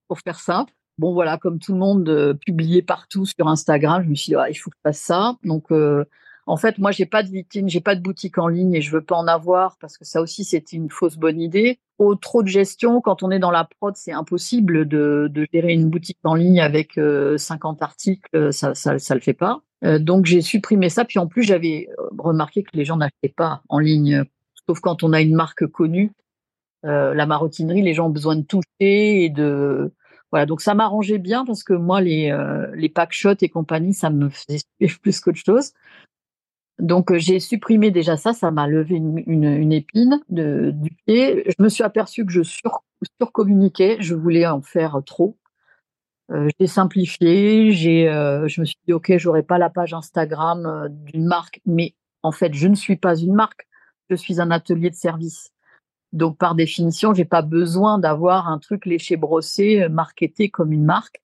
[0.07, 4.09] pour faire simple bon voilà, comme tout le monde euh, publiait partout sur Instagram, je
[4.09, 5.37] me suis dit ah, il faut que je fasse ça.
[5.45, 6.05] Donc euh,
[6.47, 8.93] en fait, moi j'ai pas de vitrine, j'ai pas de boutique en ligne et je
[8.93, 11.79] veux pas en avoir parce que ça aussi c'était une fausse bonne idée.
[11.99, 15.89] Trop, trop de gestion quand on est dans la prod, c'est impossible de, gérer une
[15.89, 19.61] boutique en ligne avec 50 euh, articles, ça, ça ça le fait pas.
[19.83, 23.79] donc j'ai supprimé ça puis en plus j'avais remarqué que les gens n'achetaient pas en
[23.79, 24.25] ligne
[24.67, 26.13] sauf quand on a une marque connue.
[26.83, 29.93] la maroquinerie, les gens ont besoin de toucher et de
[30.37, 34.11] voilà, donc ça m'arrangeait bien parce que moi, les, euh, les packshots et compagnie, ça
[34.11, 34.61] me faisait
[35.03, 35.73] plus qu'autre chose.
[36.79, 41.45] Donc j'ai supprimé déjà ça, ça m'a levé une, épine du pied.
[41.47, 42.83] Je me suis aperçue que je sur,
[43.19, 45.39] surcommuniquais, je voulais en faire trop.
[46.33, 50.67] Euh, j'ai simplifié, j'ai, euh, je me suis dit ok, j'aurai pas la page Instagram
[50.67, 53.67] euh, d'une marque, mais en fait, je ne suis pas une marque,
[54.11, 55.51] je suis un atelier de service.
[56.13, 61.23] Donc par définition, j'ai pas besoin d'avoir un truc léché brossé, marketé comme une marque.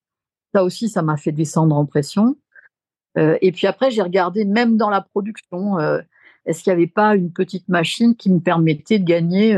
[0.54, 2.36] Ça aussi, ça m'a fait descendre en pression.
[3.16, 5.78] et puis après, j'ai regardé même dans la production,
[6.44, 9.54] est-ce qu'il n'y avait pas une petite machine qui me permettait de gagner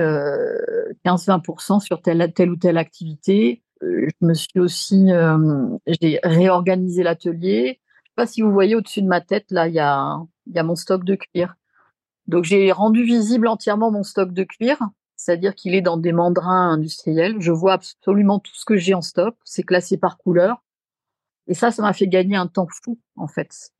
[1.04, 3.62] 15-20% sur telle, ou telle activité?
[3.80, 5.68] Je me suis aussi, euh,
[6.00, 7.80] j'ai réorganisé l'atelier.
[8.04, 10.76] Je sais pas si vous voyez au-dessus de ma tête, là, il y a mon
[10.76, 11.54] stock de cuir.
[12.26, 14.78] Donc j'ai rendu visible entièrement mon stock de cuir,
[15.24, 17.36] c'est-à-dire qu'il est dans des mandrins industriels.
[17.38, 20.62] Je vois absolument tout ce que j'ai en stock, c'est classé par couleur.
[21.46, 23.70] Et ça, ça m'a fait gagner un temps fou, en fait.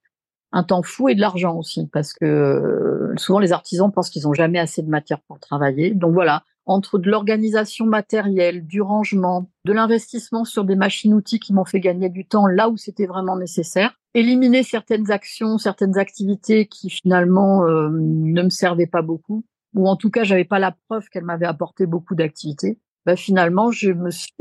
[0.53, 4.23] Un temps fou et de l'argent aussi, parce que euh, souvent les artisans pensent qu'ils
[4.23, 5.91] n'ont jamais assez de matière pour travailler.
[5.91, 11.67] Donc voilà, entre de l'organisation matérielle, du rangement, de l'investissement sur des machines-outils qui m'ont
[11.67, 16.89] fait gagner du temps là où c'était vraiment nécessaire, éliminer certaines actions, certaines activités qui
[16.89, 21.09] finalement euh, ne me servaient pas beaucoup, ou en tout cas j'avais pas la preuve
[21.09, 22.79] qu'elles m'avaient apporté beaucoup d'activités.
[23.07, 23.95] Bah, finalement, j'ai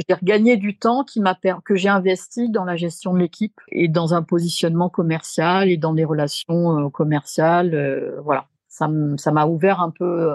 [0.09, 4.13] regagné du temps qui m'a que j'ai investi dans la gestion de l'équipe et dans
[4.13, 7.75] un positionnement commercial et dans des relations euh, commerciales.
[7.75, 10.31] Euh, voilà, ça m'a ouvert un peu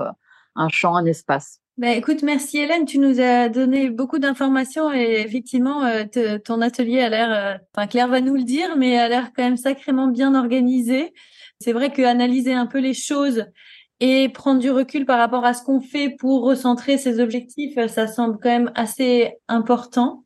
[0.57, 1.63] un champ, un espace.
[1.79, 7.01] Ben, écoute, merci Hélène, tu nous as donné beaucoup d'informations et effectivement, euh, ton atelier
[7.01, 10.09] a l'air, euh, enfin Claire va nous le dire, mais a l'air quand même sacrément
[10.09, 11.15] bien organisé.
[11.61, 13.47] C'est vrai que analyser un peu les choses
[14.01, 18.07] et prendre du recul par rapport à ce qu'on fait pour recentrer ses objectifs, ça
[18.07, 20.25] semble quand même assez important.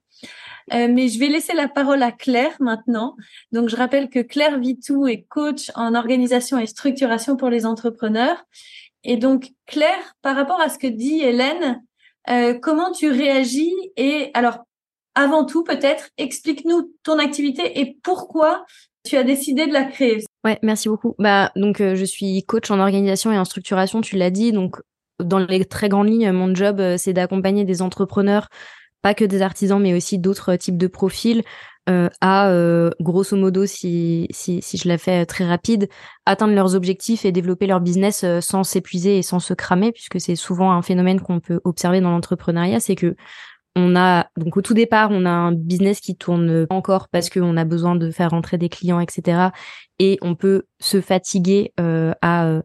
[0.73, 3.17] Euh, mais je vais laisser la parole à Claire maintenant.
[3.51, 8.45] Donc, je rappelle que Claire Vitou est coach en organisation et structuration pour les entrepreneurs.
[9.05, 11.83] Et donc, Claire, par rapport à ce que dit Hélène,
[12.31, 14.59] euh, comment tu réagis Et alors,
[15.15, 18.65] avant tout, peut-être, explique-nous ton activité et pourquoi
[19.05, 20.25] tu as décidé de la créer.
[20.45, 21.15] Ouais, merci beaucoup.
[21.19, 24.53] Bah, donc, euh, je suis coach en organisation et en structuration, tu l'as dit.
[24.53, 24.77] Donc,
[25.21, 28.49] dans les très grandes lignes, mon job, euh, c'est d'accompagner des entrepreneurs,
[29.03, 31.43] pas que des artisans, mais aussi d'autres types de profils,
[31.89, 35.89] euh, à, euh, grosso modo, si, si, si je la fais euh, très rapide,
[36.27, 40.37] atteindre leurs objectifs et développer leur business sans s'épuiser et sans se cramer, puisque c'est
[40.37, 43.17] souvent un phénomène qu'on peut observer dans l'entrepreneuriat, c'est que
[43.77, 47.57] on a donc au tout départ, on a un business qui tourne encore parce qu'on
[47.57, 49.51] a besoin de faire rentrer des clients, etc.
[49.99, 52.61] Et on peut se fatiguer euh, à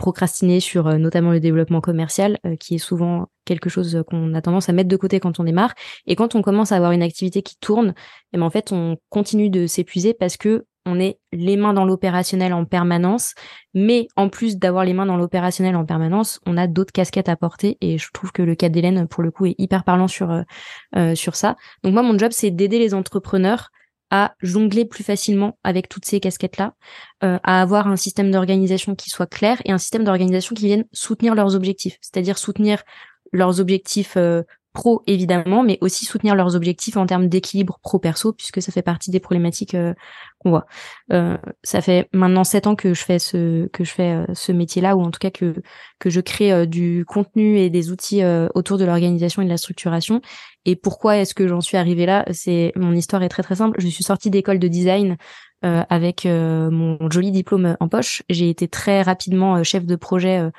[0.00, 4.40] procrastiner sur euh, notamment le développement commercial, euh, qui est souvent quelque chose qu'on a
[4.40, 5.74] tendance à mettre de côté quand on démarre.
[6.06, 7.94] Et quand on commence à avoir une activité qui tourne,
[8.32, 11.84] eh ben en fait, on continue de s'épuiser parce que on est les mains dans
[11.84, 13.34] l'opérationnel en permanence,
[13.74, 17.36] mais en plus d'avoir les mains dans l'opérationnel en permanence, on a d'autres casquettes à
[17.36, 20.30] porter et je trouve que le cas d'Hélène pour le coup est hyper parlant sur
[20.96, 21.56] euh, sur ça.
[21.84, 23.70] Donc moi mon job c'est d'aider les entrepreneurs
[24.10, 26.74] à jongler plus facilement avec toutes ces casquettes-là,
[27.22, 30.84] euh, à avoir un système d'organisation qui soit clair et un système d'organisation qui vienne
[30.92, 32.82] soutenir leurs objectifs, c'est-à-dire soutenir
[33.32, 34.42] leurs objectifs euh,
[34.72, 39.10] pro évidemment, mais aussi soutenir leurs objectifs en termes d'équilibre pro-perso, puisque ça fait partie
[39.10, 39.94] des problématiques euh,
[40.40, 40.62] qu'on.
[41.12, 44.52] Euh, ça fait maintenant sept ans que je fais ce que je fais euh, ce
[44.52, 45.54] métier-là, ou en tout cas que
[45.98, 48.22] que je crée du contenu et des outils
[48.54, 50.20] autour de l'organisation et de la structuration.
[50.64, 52.24] Et pourquoi est-ce que j'en suis arrivée là?
[52.32, 53.80] C'est mon histoire est très très simple.
[53.80, 55.16] Je suis sortie d'école de design
[55.62, 58.22] euh, avec euh, mon joli diplôme en poche.
[58.30, 60.50] J'ai été très rapidement euh, chef de projet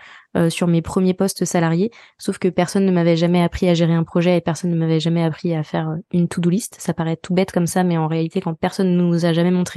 [0.48, 4.06] sur mes premiers postes salariés, sauf que personne ne m'avait jamais appris à gérer un
[4.06, 6.78] projet et personne ne m'avait jamais appris à faire une to-do list.
[6.80, 9.52] Ça paraît tout bête comme ça, mais en réalité, quand personne ne nous a jamais
[9.52, 9.71] montré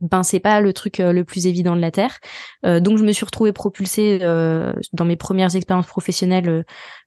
[0.00, 2.20] ben c'est pas le truc le plus évident de la terre.
[2.62, 6.64] donc je me suis retrouvée propulsée dans mes premières expériences professionnelles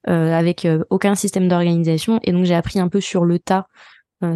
[0.07, 3.67] avec aucun système d'organisation et donc j'ai appris un peu sur le tas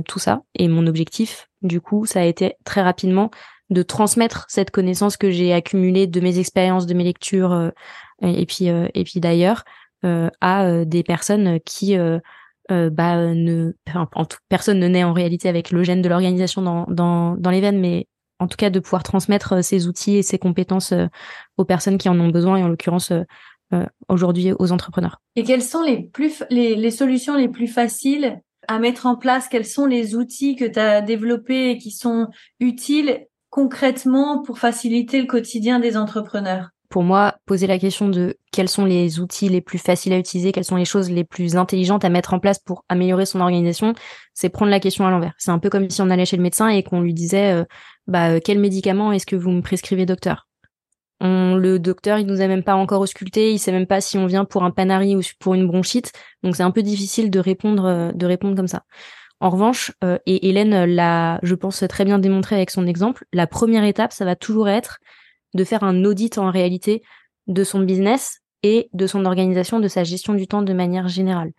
[0.07, 0.43] tout ça.
[0.57, 3.29] Et mon objectif du coup, ça a été très rapidement
[3.69, 7.69] de transmettre cette connaissance que j'ai accumulée de mes expériences, de mes lectures euh,
[8.21, 9.63] et puis euh, et puis d'ailleurs
[10.03, 11.97] euh, à des personnes qui
[12.69, 16.85] bah ne en tout, personne ne naît en réalité avec le gène de l'organisation dans
[16.89, 18.07] dans dans les veines mais
[18.39, 20.93] en tout cas de pouvoir transmettre ces outils et ces compétences
[21.57, 23.13] aux personnes qui en ont besoin et en l'occurrence
[24.09, 25.21] aujourd'hui aux entrepreneurs.
[25.35, 29.47] Et quelles sont les plus les, les solutions les plus faciles à mettre en place?
[29.47, 32.27] Quels sont les outils que tu as développés et qui sont
[32.59, 36.69] utiles concrètement pour faciliter le quotidien des entrepreneurs?
[36.89, 40.51] Pour moi, poser la question de quels sont les outils les plus faciles à utiliser,
[40.51, 43.93] quelles sont les choses les plus intelligentes à mettre en place pour améliorer son organisation,
[44.33, 45.33] c'est prendre la question à l'envers.
[45.37, 47.63] C'est un peu comme si on allait chez le médecin et qu'on lui disait, euh,
[48.07, 50.47] bah, quel médicament est-ce que vous me prescrivez, docteur?
[51.21, 54.27] Le docteur, il nous a même pas encore ausculté, il sait même pas si on
[54.27, 56.11] vient pour un panari ou pour une bronchite.
[56.43, 58.83] Donc c'est un peu difficile de répondre, de répondre comme ça.
[59.41, 63.47] En revanche, euh, et Hélène l'a, je pense, très bien démontré avec son exemple, la
[63.47, 64.99] première étape, ça va toujours être
[65.55, 67.01] de faire un audit en réalité
[67.47, 71.51] de son business et de son organisation, de sa gestion du temps de manière générale.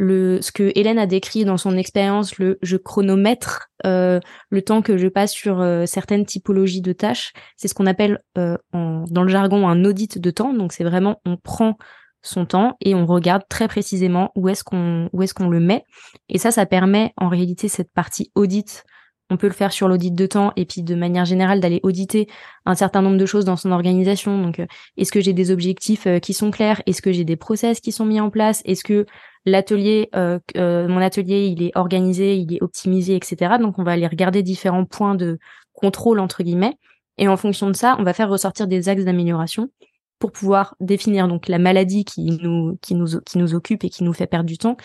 [0.00, 4.80] Le, ce que Hélène a décrit dans son expérience, le je chronomètre euh, le temps
[4.80, 9.28] que je passe sur euh, certaines typologies de tâches, c'est ce qu'on appelle dans le
[9.28, 10.52] jargon un audit de temps.
[10.52, 11.76] Donc c'est vraiment on prend
[12.22, 15.84] son temps et on regarde très précisément où est-ce qu'on où est-ce qu'on le met
[16.28, 18.84] et ça ça permet en réalité cette partie audit
[19.30, 22.28] on peut le faire sur l'audit de temps et puis de manière générale d'aller auditer
[22.66, 24.40] un certain nombre de choses dans son organisation.
[24.40, 26.82] Donc euh, est-ce que j'ai des objectifs euh, qui sont clairs?
[26.86, 28.62] Est-ce que j'ai des process qui sont mis en place?
[28.64, 29.06] Est-ce que
[29.44, 34.06] l'atelier euh, mon atelier il est organisé il est optimisé etc donc on va aller
[34.06, 35.38] regarder différents points de
[35.72, 36.76] contrôle entre guillemets.
[37.18, 39.70] Et en fonction de ça on va faire ressortir des axes d'amélioration
[40.18, 44.04] pour pouvoir définir donc la maladie qui nous qui nous qui nous occupe et qui
[44.04, 44.76] nous fait perdre du temps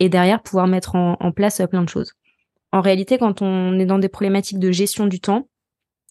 [0.00, 2.14] et derrière pouvoir mettre en, place plein de choses.
[2.72, 5.48] En réalité, quand on est dans des problématiques de gestion du temps,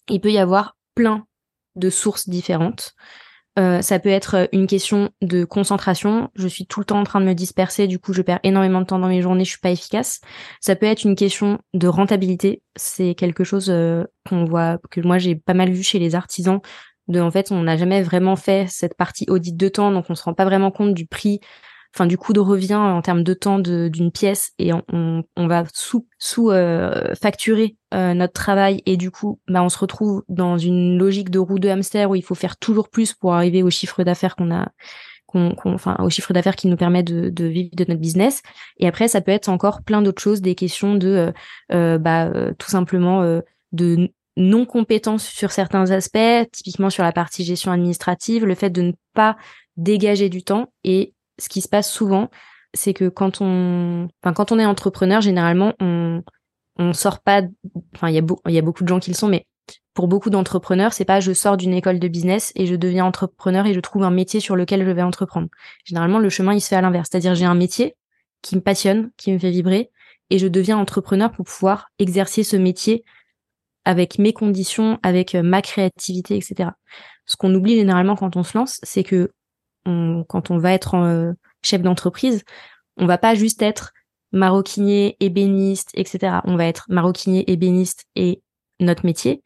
[0.08, 1.26] il peut y avoir plein
[1.76, 2.94] de sources différentes.
[3.58, 6.30] Euh, ça peut être une question de concentration.
[6.34, 8.80] Je suis tout le temps en train de me disperser, du coup je perds énormément
[8.80, 10.20] de temps dans mes journées, je suis pas efficace.
[10.60, 12.62] Ça peut être une question de rentabilité.
[12.76, 16.60] C'est quelque chose euh, qu'on voit, que moi j'ai pas mal vu chez les artisans
[17.18, 20.22] en fait on n'a jamais vraiment fait cette partie audit de temps donc on se
[20.22, 21.40] rend pas vraiment compte du prix
[21.94, 25.64] enfin du coût de revient en termes de temps d'une pièce et on, on, va
[25.74, 30.56] sous sous euh, facturer euh, notre travail et du coup bah on se retrouve dans
[30.56, 33.70] une logique de roue de hamster où il faut faire toujours plus pour arriver au
[33.70, 34.68] chiffre d'affaires qu'on a
[35.26, 38.42] qu'on, enfin au chiffre d'affaires qui nous permet de, de, vivre de notre business
[38.78, 41.32] et après ça peut être encore plein d'autres choses des questions de euh,
[41.72, 43.40] euh bah tout simplement
[43.72, 48.82] de non compétence sur certains aspects, typiquement sur la partie gestion administrative, le fait de
[48.82, 49.36] ne pas
[49.76, 50.72] dégager du temps.
[50.84, 52.30] Et ce qui se passe souvent,
[52.74, 56.22] c'est que quand on, est entrepreneur, généralement, on,
[56.76, 57.42] on sort pas,
[57.96, 59.46] enfin, il y a il y a beaucoup de gens qui le sont, mais
[59.94, 63.66] pour beaucoup d'entrepreneurs, c'est pas je sors d'une école de business et je deviens entrepreneur
[63.66, 65.48] et je trouve un métier sur lequel je vais entreprendre.
[65.84, 67.08] Généralement, le chemin, il se fait à l'inverse.
[67.10, 67.96] C'est-à-dire, j'ai un métier
[68.42, 69.90] qui me passionne, qui me fait vibrer
[70.30, 73.04] et je deviens entrepreneur pour pouvoir exercer ce métier
[73.84, 76.70] avec mes conditions, avec euh, ma créativité, etc.
[77.26, 79.30] Ce qu'on oublie généralement quand on se lance, c'est que
[79.84, 82.42] quand on va être euh, chef d'entreprise,
[82.96, 83.92] on va pas juste être
[84.32, 86.38] maroquinier, ébéniste, etc.
[86.44, 88.42] On va être maroquinier, ébéniste et
[88.78, 89.42] notre métier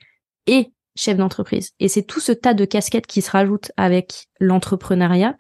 [0.47, 1.71] et chef d'entreprise.
[1.81, 5.37] Et c'est tout ce tas de casquettes qui se rajoutent avec l'entrepreneuriat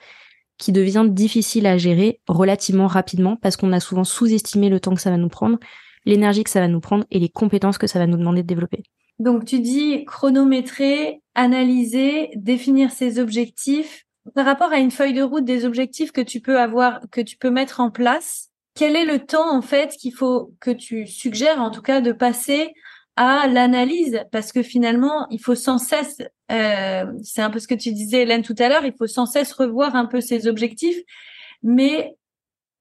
[0.58, 5.00] qui devient difficile à gérer relativement rapidement parce qu'on a souvent sous-estimé le temps que
[5.00, 5.58] ça va nous prendre
[6.04, 8.46] l'énergie que ça va nous prendre et les compétences que ça va nous demander de
[8.46, 8.82] développer.
[9.18, 15.44] Donc tu dis chronométrer, analyser, définir ses objectifs par rapport à une feuille de route
[15.44, 18.50] des objectifs que tu peux avoir, que tu peux mettre en place.
[18.74, 22.12] Quel est le temps en fait qu'il faut que tu suggères en tout cas de
[22.12, 22.72] passer
[23.16, 24.20] à l'analyse?
[24.32, 26.18] Parce que finalement il faut sans cesse
[26.50, 29.26] euh, c'est un peu ce que tu disais Hélène tout à l'heure il faut sans
[29.26, 30.98] cesse revoir un peu ses objectifs
[31.62, 32.16] mais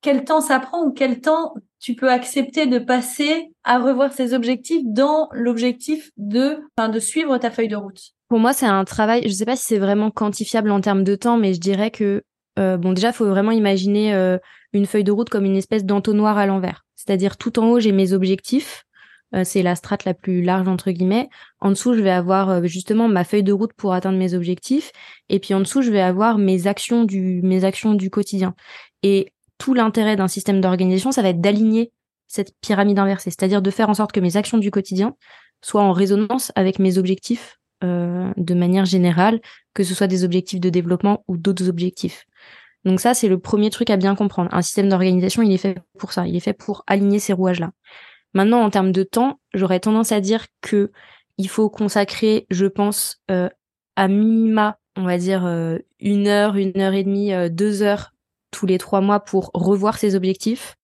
[0.04, 4.34] quel temps ça prend ou quel temps tu peux accepter de passer à revoir ces
[4.34, 8.12] objectifs dans l'objectif de, enfin, de suivre ta feuille de route?
[8.34, 11.04] Pour moi, c'est un travail, je ne sais pas si c'est vraiment quantifiable en termes
[11.04, 12.24] de temps, mais je dirais que,
[12.58, 14.40] euh, bon, déjà, faut vraiment imaginer euh,
[14.74, 16.84] une feuille de route comme une espèce d'entonnoir à l'envers.
[16.96, 18.86] C'est-à-dire, tout en haut, j'ai mes objectifs.
[19.36, 21.30] Euh, c'est la strate la plus large, entre guillemets.
[21.60, 24.92] En dessous, je vais avoir justement ma feuille de route pour atteindre mes objectifs.
[25.30, 28.56] Et puis en dessous, je vais avoir mes actions du, mes actions du quotidien.
[29.04, 31.92] Et tout l'intérêt d'un système d'organisation, ça va être d'aligner
[32.26, 35.14] cette pyramide inversée, c'est-à-dire de faire en sorte que mes actions du quotidien
[35.62, 39.42] soient en résonance avec mes objectifs euh, de manière générale,
[39.74, 42.26] que ce soit des objectifs de développement ou d'autres objectifs.
[42.86, 44.50] Donc ça, c'est le premier truc à bien comprendre.
[44.54, 47.72] Un système d'organisation, il est fait pour ça, il est fait pour aligner ces rouages-là.
[48.34, 50.92] Maintenant, en termes de temps, j'aurais tendance à dire que
[51.38, 53.50] il faut consacrer, je pense, euh,
[53.96, 58.14] à minima, on va dire euh, une heure, une heure et demie, deux heures
[58.54, 60.76] tous les trois mois pour revoir ses objectifs,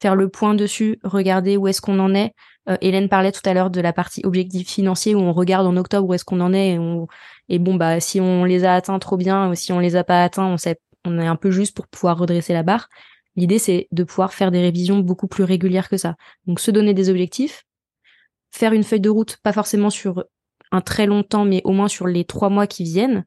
[0.00, 2.32] faire le point dessus, regarder où est-ce qu'on en est.
[2.68, 5.76] Euh, Hélène parlait tout à l'heure de la partie objectif financier où on regarde en
[5.76, 7.06] octobre où est-ce qu'on en est et, on...
[7.48, 10.24] bon bah si on les a atteints trop bien ou si on les a pas
[10.24, 12.88] atteints, on sait on est un peu juste pour pouvoir redresser la barre.
[13.36, 16.16] L'idée c'est de pouvoir faire des révisions beaucoup plus régulières que ça.
[16.46, 17.64] Donc se donner des objectifs,
[18.50, 20.24] faire une feuille de route, pas forcément sur
[20.72, 23.24] un très long temps, mais au moins sur les trois mois qui viennent,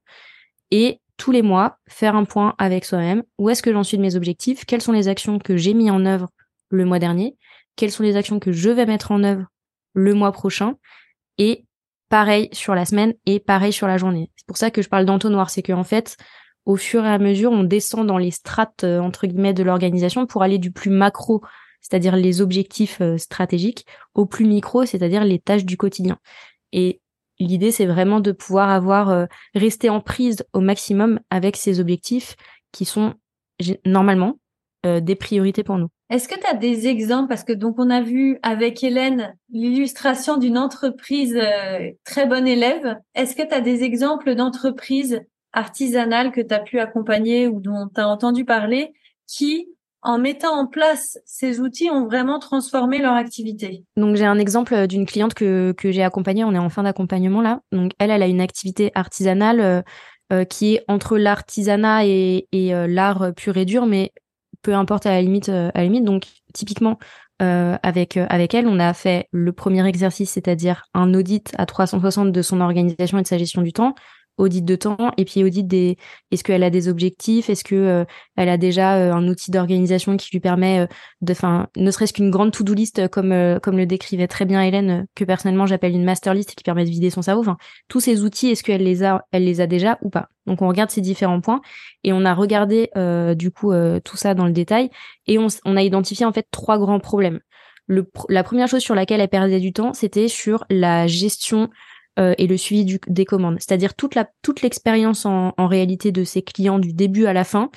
[0.72, 3.24] et tous les mois, faire un point avec soi-même.
[3.38, 4.66] Où est-ce que j'en suis de mes objectifs?
[4.66, 6.30] Quelles sont les actions que j'ai mis en œuvre
[6.70, 7.38] le mois dernier?
[7.80, 9.46] Quelles sont les actions que je vais mettre en œuvre
[9.94, 10.76] le mois prochain
[11.38, 11.66] Et
[12.10, 14.32] pareil sur la semaine et pareil sur la journée.
[14.36, 16.18] C'est pour ça que je parle d'entonnoir, c'est qu'en fait,
[16.66, 20.26] au fur et à mesure, on descend dans les strates euh, entre guillemets de l'organisation
[20.26, 21.42] pour aller du plus macro,
[21.80, 26.18] c'est-à-dire les objectifs euh, stratégiques, au plus micro, c'est-à-dire les tâches du quotidien.
[26.74, 27.00] Et
[27.40, 29.26] l'idée, c'est vraiment de pouvoir avoir euh,
[29.56, 32.36] rester en prise au maximum avec ces objectifs
[32.74, 33.14] qui sont
[33.86, 34.38] normalement
[34.86, 35.90] des priorités pour nous.
[36.10, 37.30] Est-ce que tu as des exemples?
[37.30, 41.40] Parce que donc on a vu avec Hélène l'illustration d'une entreprise
[42.04, 42.98] très bonne élève.
[43.14, 45.22] Est-ce que tu as des exemples d'entreprises
[45.54, 48.94] artisanales que tu as pu accompagner ou dont tu as entendu parler
[49.28, 49.68] qui,
[50.02, 53.84] en mettant en place ces outils, ont vraiment transformé leur activité?
[53.96, 57.42] Donc j'ai un exemple d'une cliente que, que j'ai accompagnée, on est en fin d'accompagnement
[57.42, 57.62] là.
[57.72, 59.82] Donc elle, elle a une activité artisanale euh,
[60.32, 64.12] euh, qui est entre l'artisanat et, et euh, l'art pur et dur, mais
[64.62, 65.50] peu importe à la limite.
[65.50, 66.04] à la limite.
[66.04, 67.00] Donc typiquement,
[67.40, 72.42] avec avec elle, on a fait le premier exercice, c'est-à-dire un audit à 360 de
[72.42, 73.96] son organisation et de sa gestion du temps
[74.40, 75.98] audit de temps et puis audit des
[76.32, 77.50] est-ce qu'elle a des objectifs?
[77.50, 80.88] Est-ce que euh, elle a déjà euh, un outil d'organisation qui lui permet euh,
[81.22, 85.06] de enfin ne serait-ce qu'une grande to-do list comme comme le décrivait très bien Hélène
[85.14, 87.42] que personnellement j'appelle une master list qui permet de vider son cerveau.
[87.42, 87.58] Enfin
[87.90, 90.30] tous ces outils est-ce qu'elle les a elle les a déjà ou pas?
[90.48, 91.62] Donc on regarde ces différents points
[92.04, 92.90] et on a regardé
[93.36, 93.72] du coup
[94.04, 94.90] tout ça dans le détail
[95.28, 97.40] et on, on a identifié en fait trois grands problèmes.
[97.86, 101.70] Le, la première chose sur laquelle elle perdait du temps, c'était sur la gestion
[102.20, 103.58] euh, et le suivi du, des commandes.
[103.60, 107.44] C'est-à-dire toute la toute l'expérience en, en, réalité de ses clients du début à la
[107.44, 107.70] fin,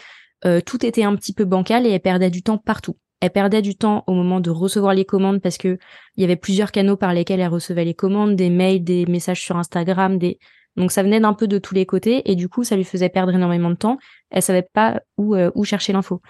[0.44, 2.96] euh, tout était un petit peu bancal et elle perdait du temps partout.
[3.20, 5.78] Elle perdait du temps au moment de recevoir les commandes parce que
[6.16, 9.40] il y avait plusieurs canaux par lesquels elle recevait les commandes, des mails, des messages
[9.40, 10.38] sur Instagram, des
[10.76, 13.10] donc ça venait d'un peu de tous les côtés et du coup ça lui faisait
[13.10, 13.98] perdre énormément de temps.
[14.30, 16.20] Elle savait pas où euh, où chercher l'info.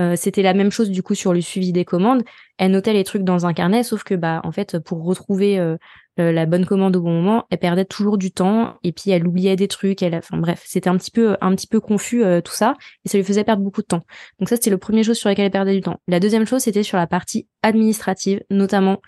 [0.00, 2.22] Euh, c'était la même chose du coup sur le suivi des commandes.
[2.58, 5.76] Elle notait les trucs dans un carnet, sauf que bah en fait pour retrouver euh,
[6.18, 9.26] euh, la bonne commande au bon moment, elle perdait toujours du temps et puis elle
[9.26, 10.02] oubliait des trucs.
[10.02, 13.18] Elle, enfin bref, c'était un petit peu un petit peu confus tout ça et ça
[13.18, 14.04] lui faisait perdre beaucoup de temps.
[14.38, 16.00] Donc ça c'était le premier chose sur laquelle elle perdait du temps.
[16.08, 19.00] La deuxième chose c'était sur la partie administrative, notamment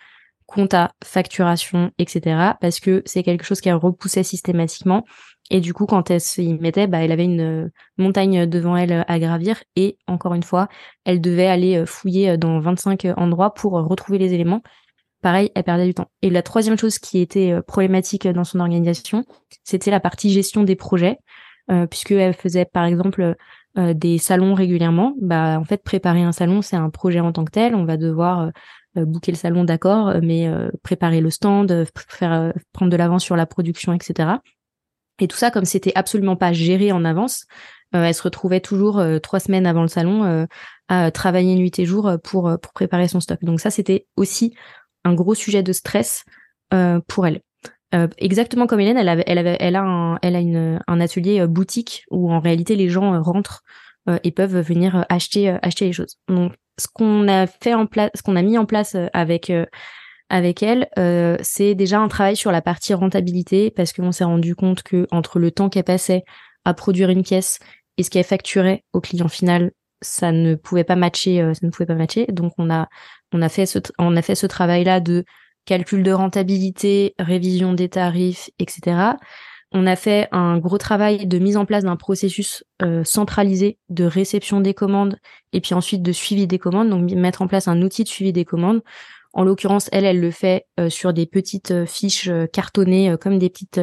[0.46, 2.54] compta, facturation, etc.
[2.60, 5.04] Parce que c'est quelque chose qu'elle repoussait systématiquement
[5.50, 8.92] et du coup, quand elle s'y mettait, bah, elle avait une euh, montagne devant elle
[8.92, 9.62] euh, à gravir.
[9.76, 10.68] Et encore une fois,
[11.04, 14.62] elle devait aller euh, fouiller dans 25 endroits pour retrouver les éléments.
[15.20, 16.10] Pareil, elle perdait du temps.
[16.22, 19.24] Et la troisième chose qui était problématique dans son organisation,
[19.64, 21.18] c'était la partie gestion des projets,
[21.70, 23.34] euh, puisqu'elle faisait par exemple
[23.76, 25.14] des salons régulièrement.
[25.20, 27.76] Bah, en fait, préparer un salon, c'est un projet en tant que tel.
[27.76, 28.50] On va devoir
[28.96, 30.50] booker le salon, d'accord, mais
[30.82, 34.38] préparer le stand, faire prendre de l'avance sur la production, etc.
[35.20, 37.46] Et tout ça, comme c'était absolument pas géré en avance,
[37.94, 40.46] euh, elle se retrouvait toujours euh, trois semaines avant le salon euh,
[40.88, 43.42] à travailler nuit et jour pour pour préparer son stock.
[43.42, 44.54] Donc ça, c'était aussi
[45.08, 46.24] un gros sujet de stress
[47.06, 47.40] pour elle.
[48.18, 51.46] exactement comme Hélène, elle, avait, elle, avait, elle a, un, elle a une, un atelier
[51.46, 53.62] boutique où en réalité les gens rentrent
[54.22, 56.18] et peuvent venir acheter acheter les choses.
[56.28, 59.50] Donc ce qu'on a fait en place, ce qu'on a mis en place avec
[60.30, 64.54] avec elle, euh, c'est déjà un travail sur la partie rentabilité parce qu'on s'est rendu
[64.54, 66.24] compte que entre le temps qu'elle passait
[66.64, 67.58] à produire une pièce
[67.96, 69.72] et ce qu'elle facturait au client final,
[70.02, 72.26] ça ne pouvait pas matcher, euh, ça ne pouvait pas matcher.
[72.26, 72.88] Donc on a
[73.32, 75.24] on a fait ce on a fait ce travail là de
[75.64, 79.16] calcul de rentabilité, révision des tarifs, etc.
[79.72, 84.04] On a fait un gros travail de mise en place d'un processus euh, centralisé de
[84.04, 85.18] réception des commandes
[85.52, 88.32] et puis ensuite de suivi des commandes, donc mettre en place un outil de suivi
[88.32, 88.82] des commandes
[89.34, 93.80] en l'occurrence, elle, elle le fait euh, sur des petites fiches cartonnées comme des petites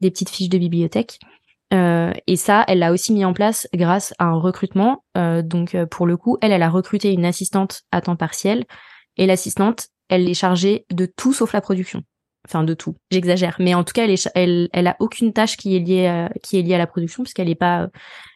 [0.00, 1.18] des petites fiches de bibliothèque.
[1.74, 5.04] Et ça, elle l'a aussi mis en place grâce à un recrutement.
[5.14, 8.64] donc pour le coup, elle, a recruté une assistante à temps partiel
[9.16, 12.02] et l'assistante, elle est chargée de tout sauf la production.
[12.46, 16.06] Enfin de tout, j'exagère, mais en tout cas, elle, est, aucune tâche qui est liée
[16.06, 17.88] à, la production puisqu'elle est pas,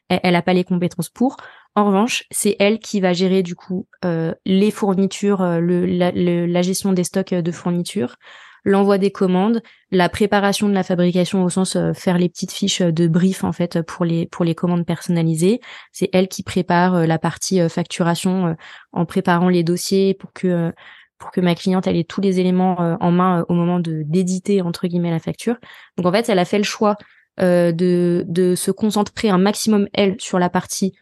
[0.08, 1.36] les compétences pour.
[1.78, 6.92] En revanche, c'est elle qui va gérer du coup euh, les fournitures, euh, la, gestion
[6.92, 8.16] des stocks euh, de fournitures,
[8.64, 13.06] l'envoi des commandes, la préparation de la fabrication au sens faire les petites fiches de
[13.06, 15.60] brief en fait pour les pour les commandes personnalisées.
[15.92, 18.56] C'est elle qui prépare la partie facturation
[18.92, 20.72] en préparant les dossiers pour que
[21.18, 24.86] pour que ma cliente ait tous les éléments en main au moment de d'éditer entre
[24.86, 25.56] guillemets la facture.
[25.96, 26.96] Donc en fait, elle a fait le choix
[27.38, 30.94] de de se concentrer un maximum elle sur la partie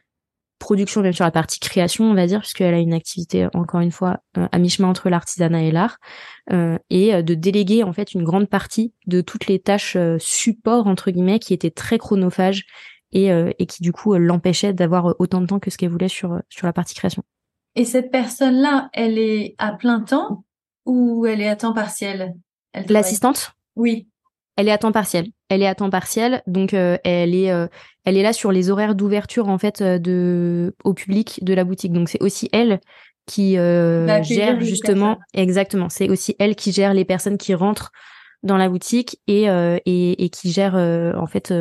[0.58, 3.90] production, même sur la partie création, on va dire, puisqu'elle a une activité, encore une
[3.90, 5.98] fois, euh, à mi-chemin entre l'artisanat et l'art,
[6.52, 10.86] euh, et euh, de déléguer en fait une grande partie de toutes les tâches support,
[10.86, 12.64] entre guillemets, qui étaient très chronophages
[13.12, 16.40] et, et qui du coup l'empêchaient d'avoir autant de temps que ce qu'elle voulait sur,
[16.48, 17.22] sur la partie création.
[17.74, 20.44] Et cette personne-là, elle est à plein temps
[20.84, 22.34] ou elle est à temps partiel?
[22.88, 23.52] L'assistante?
[23.76, 24.08] Oui.
[24.56, 25.26] Elle est à temps partiel.
[25.48, 27.68] Elle est à temps partiel, donc elle est
[28.04, 31.92] elle est là sur les horaires d'ouverture en fait de au public de la boutique.
[31.92, 32.80] Donc c'est aussi elle
[33.26, 35.88] qui gère justement exactement.
[35.88, 37.92] C'est aussi elle qui gère les personnes qui rentrent
[38.42, 41.52] dans la boutique et et, et, qui gère en fait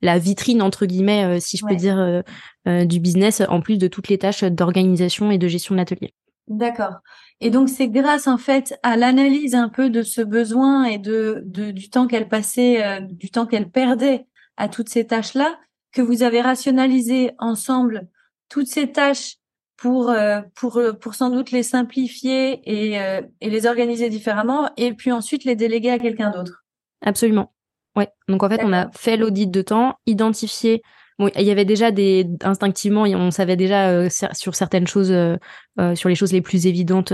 [0.00, 2.22] la vitrine entre guillemets, euh, si je peux dire, euh,
[2.66, 6.14] euh, du business, en plus de toutes les tâches d'organisation et de gestion de l'atelier.
[6.46, 6.94] D'accord.
[7.40, 11.42] Et donc c'est grâce en fait à l'analyse un peu de ce besoin et de,
[11.44, 14.26] du temps qu'elle passait, du temps qu'elle perdait
[14.56, 15.58] à toutes ces tâches-là,
[15.92, 18.08] que vous avez rationalisé ensemble
[18.48, 19.36] toutes ces tâches
[19.76, 20.12] pour
[20.56, 22.98] pour pour sans doute les simplifier et,
[23.40, 26.64] et les organiser différemment, et puis ensuite les déléguer à quelqu'un d'autre.
[27.02, 27.52] Absolument.
[27.96, 28.08] Ouais.
[28.28, 30.82] Donc en fait, on a fait l'audit de temps, identifié.
[31.18, 35.36] Bon, il y avait déjà des instinctivement, on savait déjà euh, sur certaines choses, euh,
[35.80, 37.12] euh, sur les choses les plus évidentes,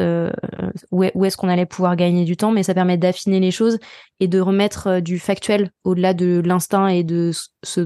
[0.91, 3.79] où, est-ce qu'on allait pouvoir gagner du temps, mais ça permet d'affiner les choses
[4.21, 7.31] et de remettre du factuel au-delà de l'instinct et de
[7.63, 7.81] ce,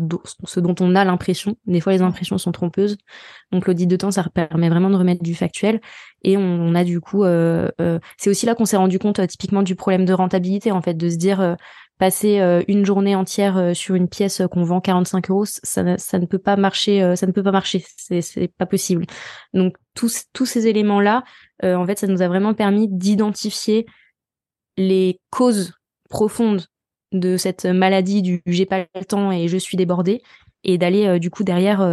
[0.44, 1.54] ce dont on a l'impression.
[1.66, 2.96] Des fois, les impressions sont trompeuses.
[3.52, 5.80] Donc l'audit de temps, ça permet vraiment de remettre du factuel.
[6.24, 7.24] Et on, on a du coup,
[8.16, 11.08] c'est aussi là qu'on s'est rendu compte typiquement du problème de rentabilité, en fait, de
[11.08, 11.56] se dire
[11.98, 16.18] passer euh, une journée entière euh, sur une pièce qu'on vend 45 euros, ça, ça,
[16.18, 19.04] ne peut pas marcher, euh, ça ne peut pas marcher, c'est, pas possible.
[19.52, 21.24] Donc tous, tous ces éléments-là,
[21.62, 23.84] en fait, ça nous a vraiment permis d'identifier
[24.76, 25.74] les causes
[26.08, 26.66] profondes
[27.10, 30.22] de cette maladie du j'ai pas le temps et je suis débordée
[30.62, 31.84] et d'aller du coup derrière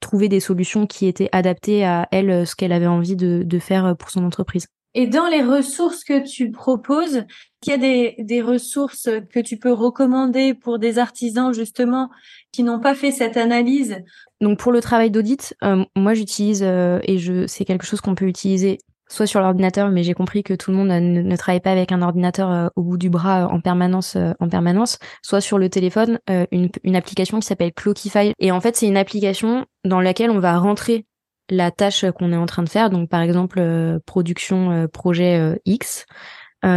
[0.00, 3.94] trouver des solutions qui étaient adaptées à elle, ce qu'elle avait envie de, de faire
[3.98, 4.66] pour son entreprise.
[4.94, 7.24] Et dans les ressources que tu proposes,
[7.64, 12.10] il y a des, des ressources que tu peux recommander pour des artisans justement
[12.52, 13.96] qui n'ont pas fait cette analyse?
[14.40, 18.14] Donc pour le travail d'audit, euh, moi j'utilise euh, et je c'est quelque chose qu'on
[18.14, 18.78] peut utiliser
[19.08, 22.00] soit sur l'ordinateur, mais j'ai compris que tout le monde ne, travaille pas avec un
[22.00, 26.18] ordinateur euh, au bout du bras en permanence, en permanence, soit sur le téléphone,
[26.50, 28.32] une, une application qui s'appelle Clockify.
[28.38, 31.04] Et en fait, c'est une application dans laquelle on va rentrer
[31.50, 35.38] la tâche qu'on est en train de faire, donc par exemple euh, production euh, projet
[35.38, 36.06] euh, X,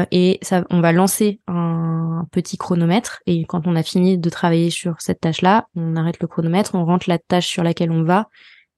[0.09, 3.21] et ça, on va lancer un petit chronomètre.
[3.27, 6.85] Et quand on a fini de travailler sur cette tâche-là, on arrête le chronomètre, on
[6.85, 8.27] rentre la tâche sur laquelle on va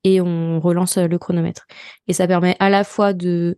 [0.03, 1.65] et on relance le chronomètre.
[2.09, 3.57] Et ça permet à la fois de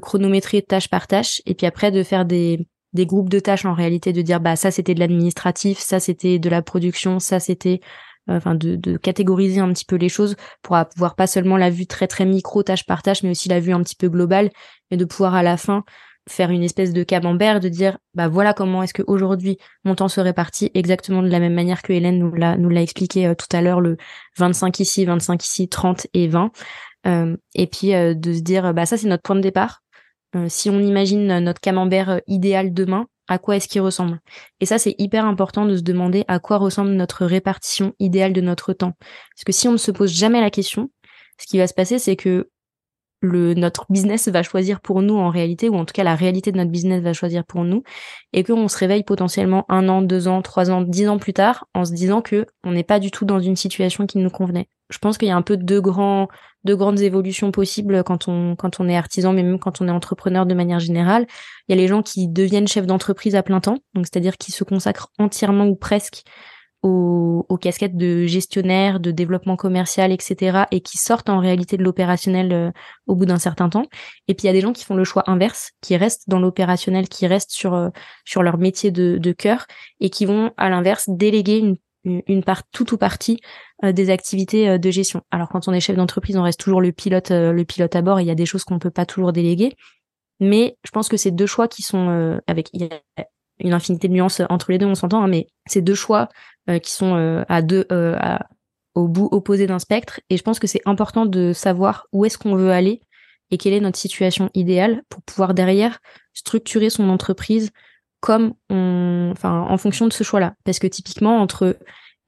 [0.00, 3.74] chronométrer tâche par tâche et puis après de faire des des groupes de tâches en
[3.74, 7.80] réalité de dire bah ça c'était de l'administratif, ça c'était de la production, ça c'était
[8.28, 12.06] enfin de, catégoriser un petit peu les choses pour avoir pas seulement la vue très
[12.06, 14.50] très micro tâche par tâche, mais aussi la vue un petit peu globale
[14.90, 15.84] et de pouvoir à la fin
[16.28, 20.08] faire une espèce de camembert, de dire bah voilà comment est-ce que aujourd'hui mon temps
[20.08, 23.34] se répartit exactement de la même manière que Hélène nous l'a nous l'a expliqué euh,
[23.34, 23.96] tout à l'heure le
[24.38, 26.50] 25 ici, 25 ici, 30 et 20
[27.06, 29.82] euh, et puis euh, de se dire bah ça c'est notre point de départ.
[30.48, 34.20] si on imagine notre camembert idéal demain, à quoi est-ce qu'il ressemble.
[34.60, 38.40] Et ça, c'est hyper important de se demander à quoi ressemble notre répartition idéale de
[38.40, 38.94] notre temps.
[39.34, 40.90] Parce que si on ne se pose jamais la question,
[41.38, 42.48] ce qui va se passer, c'est que
[43.20, 46.52] le notre business va choisir pour nous en réalité, ou en tout cas la réalité
[46.52, 47.82] de notre business va choisir pour nous,
[48.32, 51.66] et qu'on se réveille potentiellement un an, deux ans, trois ans, dix ans plus tard,
[51.74, 54.68] en se disant que on n'est pas du tout dans une situation qui nous convenait.
[54.90, 56.28] Je pense qu'il y a un peu deux grands,
[56.68, 59.90] deux grandes évolutions possibles quand on quand on est artisan, mais même quand on est
[59.90, 61.26] entrepreneur de manière générale.
[61.66, 64.52] Il y a les gens qui deviennent chefs d'entreprise à plein temps, donc c'est-à-dire qui
[64.52, 66.24] se consacrent entièrement ou presque
[66.82, 72.52] aux, casquettes de gestionnaire, de développement commercial, etc., et qui sortent en réalité de l'opérationnel
[72.52, 72.70] euh,
[73.06, 73.86] au bout d'un certain temps.
[74.28, 76.38] Et puis il y a des gens qui font le choix inverse, qui restent dans
[76.38, 77.88] l'opérationnel, qui restent sur euh,
[78.36, 79.66] leur métier de, de cœur
[80.00, 81.76] et qui vont à l'inverse déléguer une
[82.26, 83.40] une part tout ou partie
[83.84, 85.22] euh, des activités de gestion.
[85.30, 88.18] Alors quand on est chef d'entreprise, on reste toujours le pilote le pilote à bord
[88.18, 89.74] et il y a des choses qu'on peut pas toujours déléguer.
[90.40, 92.70] Mais je pense que c'est deux choix qui sont avec
[93.60, 96.28] une infinité de nuances entre les deux, on s'entend, hein, mais c'est deux choix
[96.68, 98.16] euh, qui sont euh, à deux, euh,
[98.94, 100.20] au bout opposé d'un spectre.
[100.30, 103.00] Et je pense que c'est important de savoir où est-ce qu'on veut aller
[103.50, 105.98] et quelle est notre situation idéale pour pouvoir derrière
[106.34, 107.70] structurer son entreprise
[108.20, 110.54] comme on, enfin, en fonction de ce choix-là.
[110.64, 111.78] Parce que typiquement, entre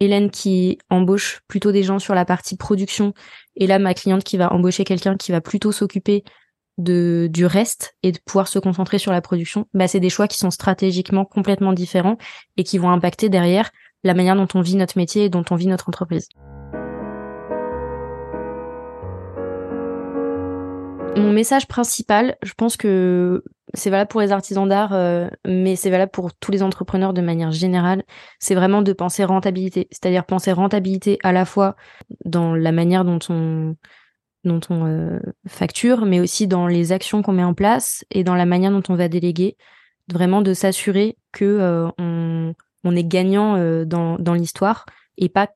[0.00, 3.12] Hélène qui embauche plutôt des gens sur la partie production
[3.56, 6.24] et là, ma cliente qui va embaucher quelqu'un qui va plutôt s'occuper
[6.78, 10.28] de, du reste et de pouvoir se concentrer sur la production, bah, c'est des choix
[10.28, 12.16] qui sont stratégiquement complètement différents
[12.56, 13.70] et qui vont impacter derrière
[14.02, 16.28] la manière dont on vit notre métier et dont on vit notre entreprise.
[21.16, 23.44] Mon message principal, je pense que
[23.74, 27.20] c'est valable pour les artisans d'art, euh, mais c'est valable pour tous les entrepreneurs de
[27.20, 28.02] manière générale,
[28.38, 31.76] c'est vraiment de penser rentabilité, c'est-à-dire penser rentabilité à la fois
[32.24, 33.76] dans la manière dont on
[34.44, 38.34] dont on euh, facture, mais aussi dans les actions qu'on met en place et dans
[38.34, 39.58] la manière dont on va déléguer,
[40.10, 44.86] vraiment de s'assurer que euh, on, on est gagnant dans, dans l'histoire
[45.18, 45.48] et pas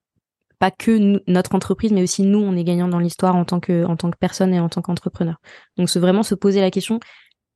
[0.59, 3.85] pas que notre entreprise, mais aussi nous, on est gagnant dans l'histoire en tant que
[3.85, 5.37] en tant que personne et en tant qu'entrepreneur.
[5.77, 7.01] Donc, c'est vraiment se poser la question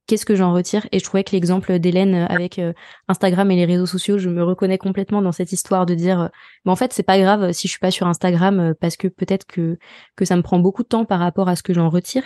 [0.08, 2.72] qu'est-ce que j'en retire Et je trouvais que l'exemple d'Hélène euh, avec euh,
[3.06, 6.28] Instagram et les réseaux sociaux, je me reconnais complètement dans cette histoire de dire, euh,
[6.64, 9.46] mais en fait, c'est pas grave si je suis pas sur Instagram parce que peut-être
[9.46, 9.78] que
[10.16, 12.24] que ça me prend beaucoup de temps par rapport à ce que j'en retire.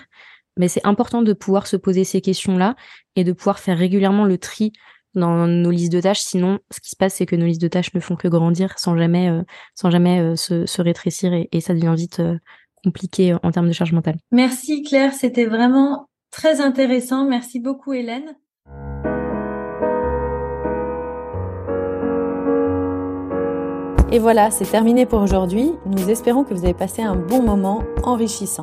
[0.57, 2.77] Mais c'est important de pouvoir se poser ces questions-là
[3.17, 4.73] et de pouvoir faire régulièrement le tri
[5.15, 6.21] dans nos listes de tâches.
[6.21, 8.79] Sinon, ce qui se passe, c'est que nos listes de tâches ne font que grandir
[8.79, 9.31] sans jamais,
[9.75, 12.23] sans jamais se, rétrécir et, ça devient vite
[12.85, 14.17] compliqué en termes de charge mentale.
[14.31, 17.27] Merci Claire, c'était vraiment Très intéressant.
[17.27, 18.35] Merci beaucoup, Hélène.
[24.11, 25.73] Et voilà, c'est terminé pour aujourd'hui.
[25.87, 28.63] Nous espérons que vous avez passé un bon moment enrichissant.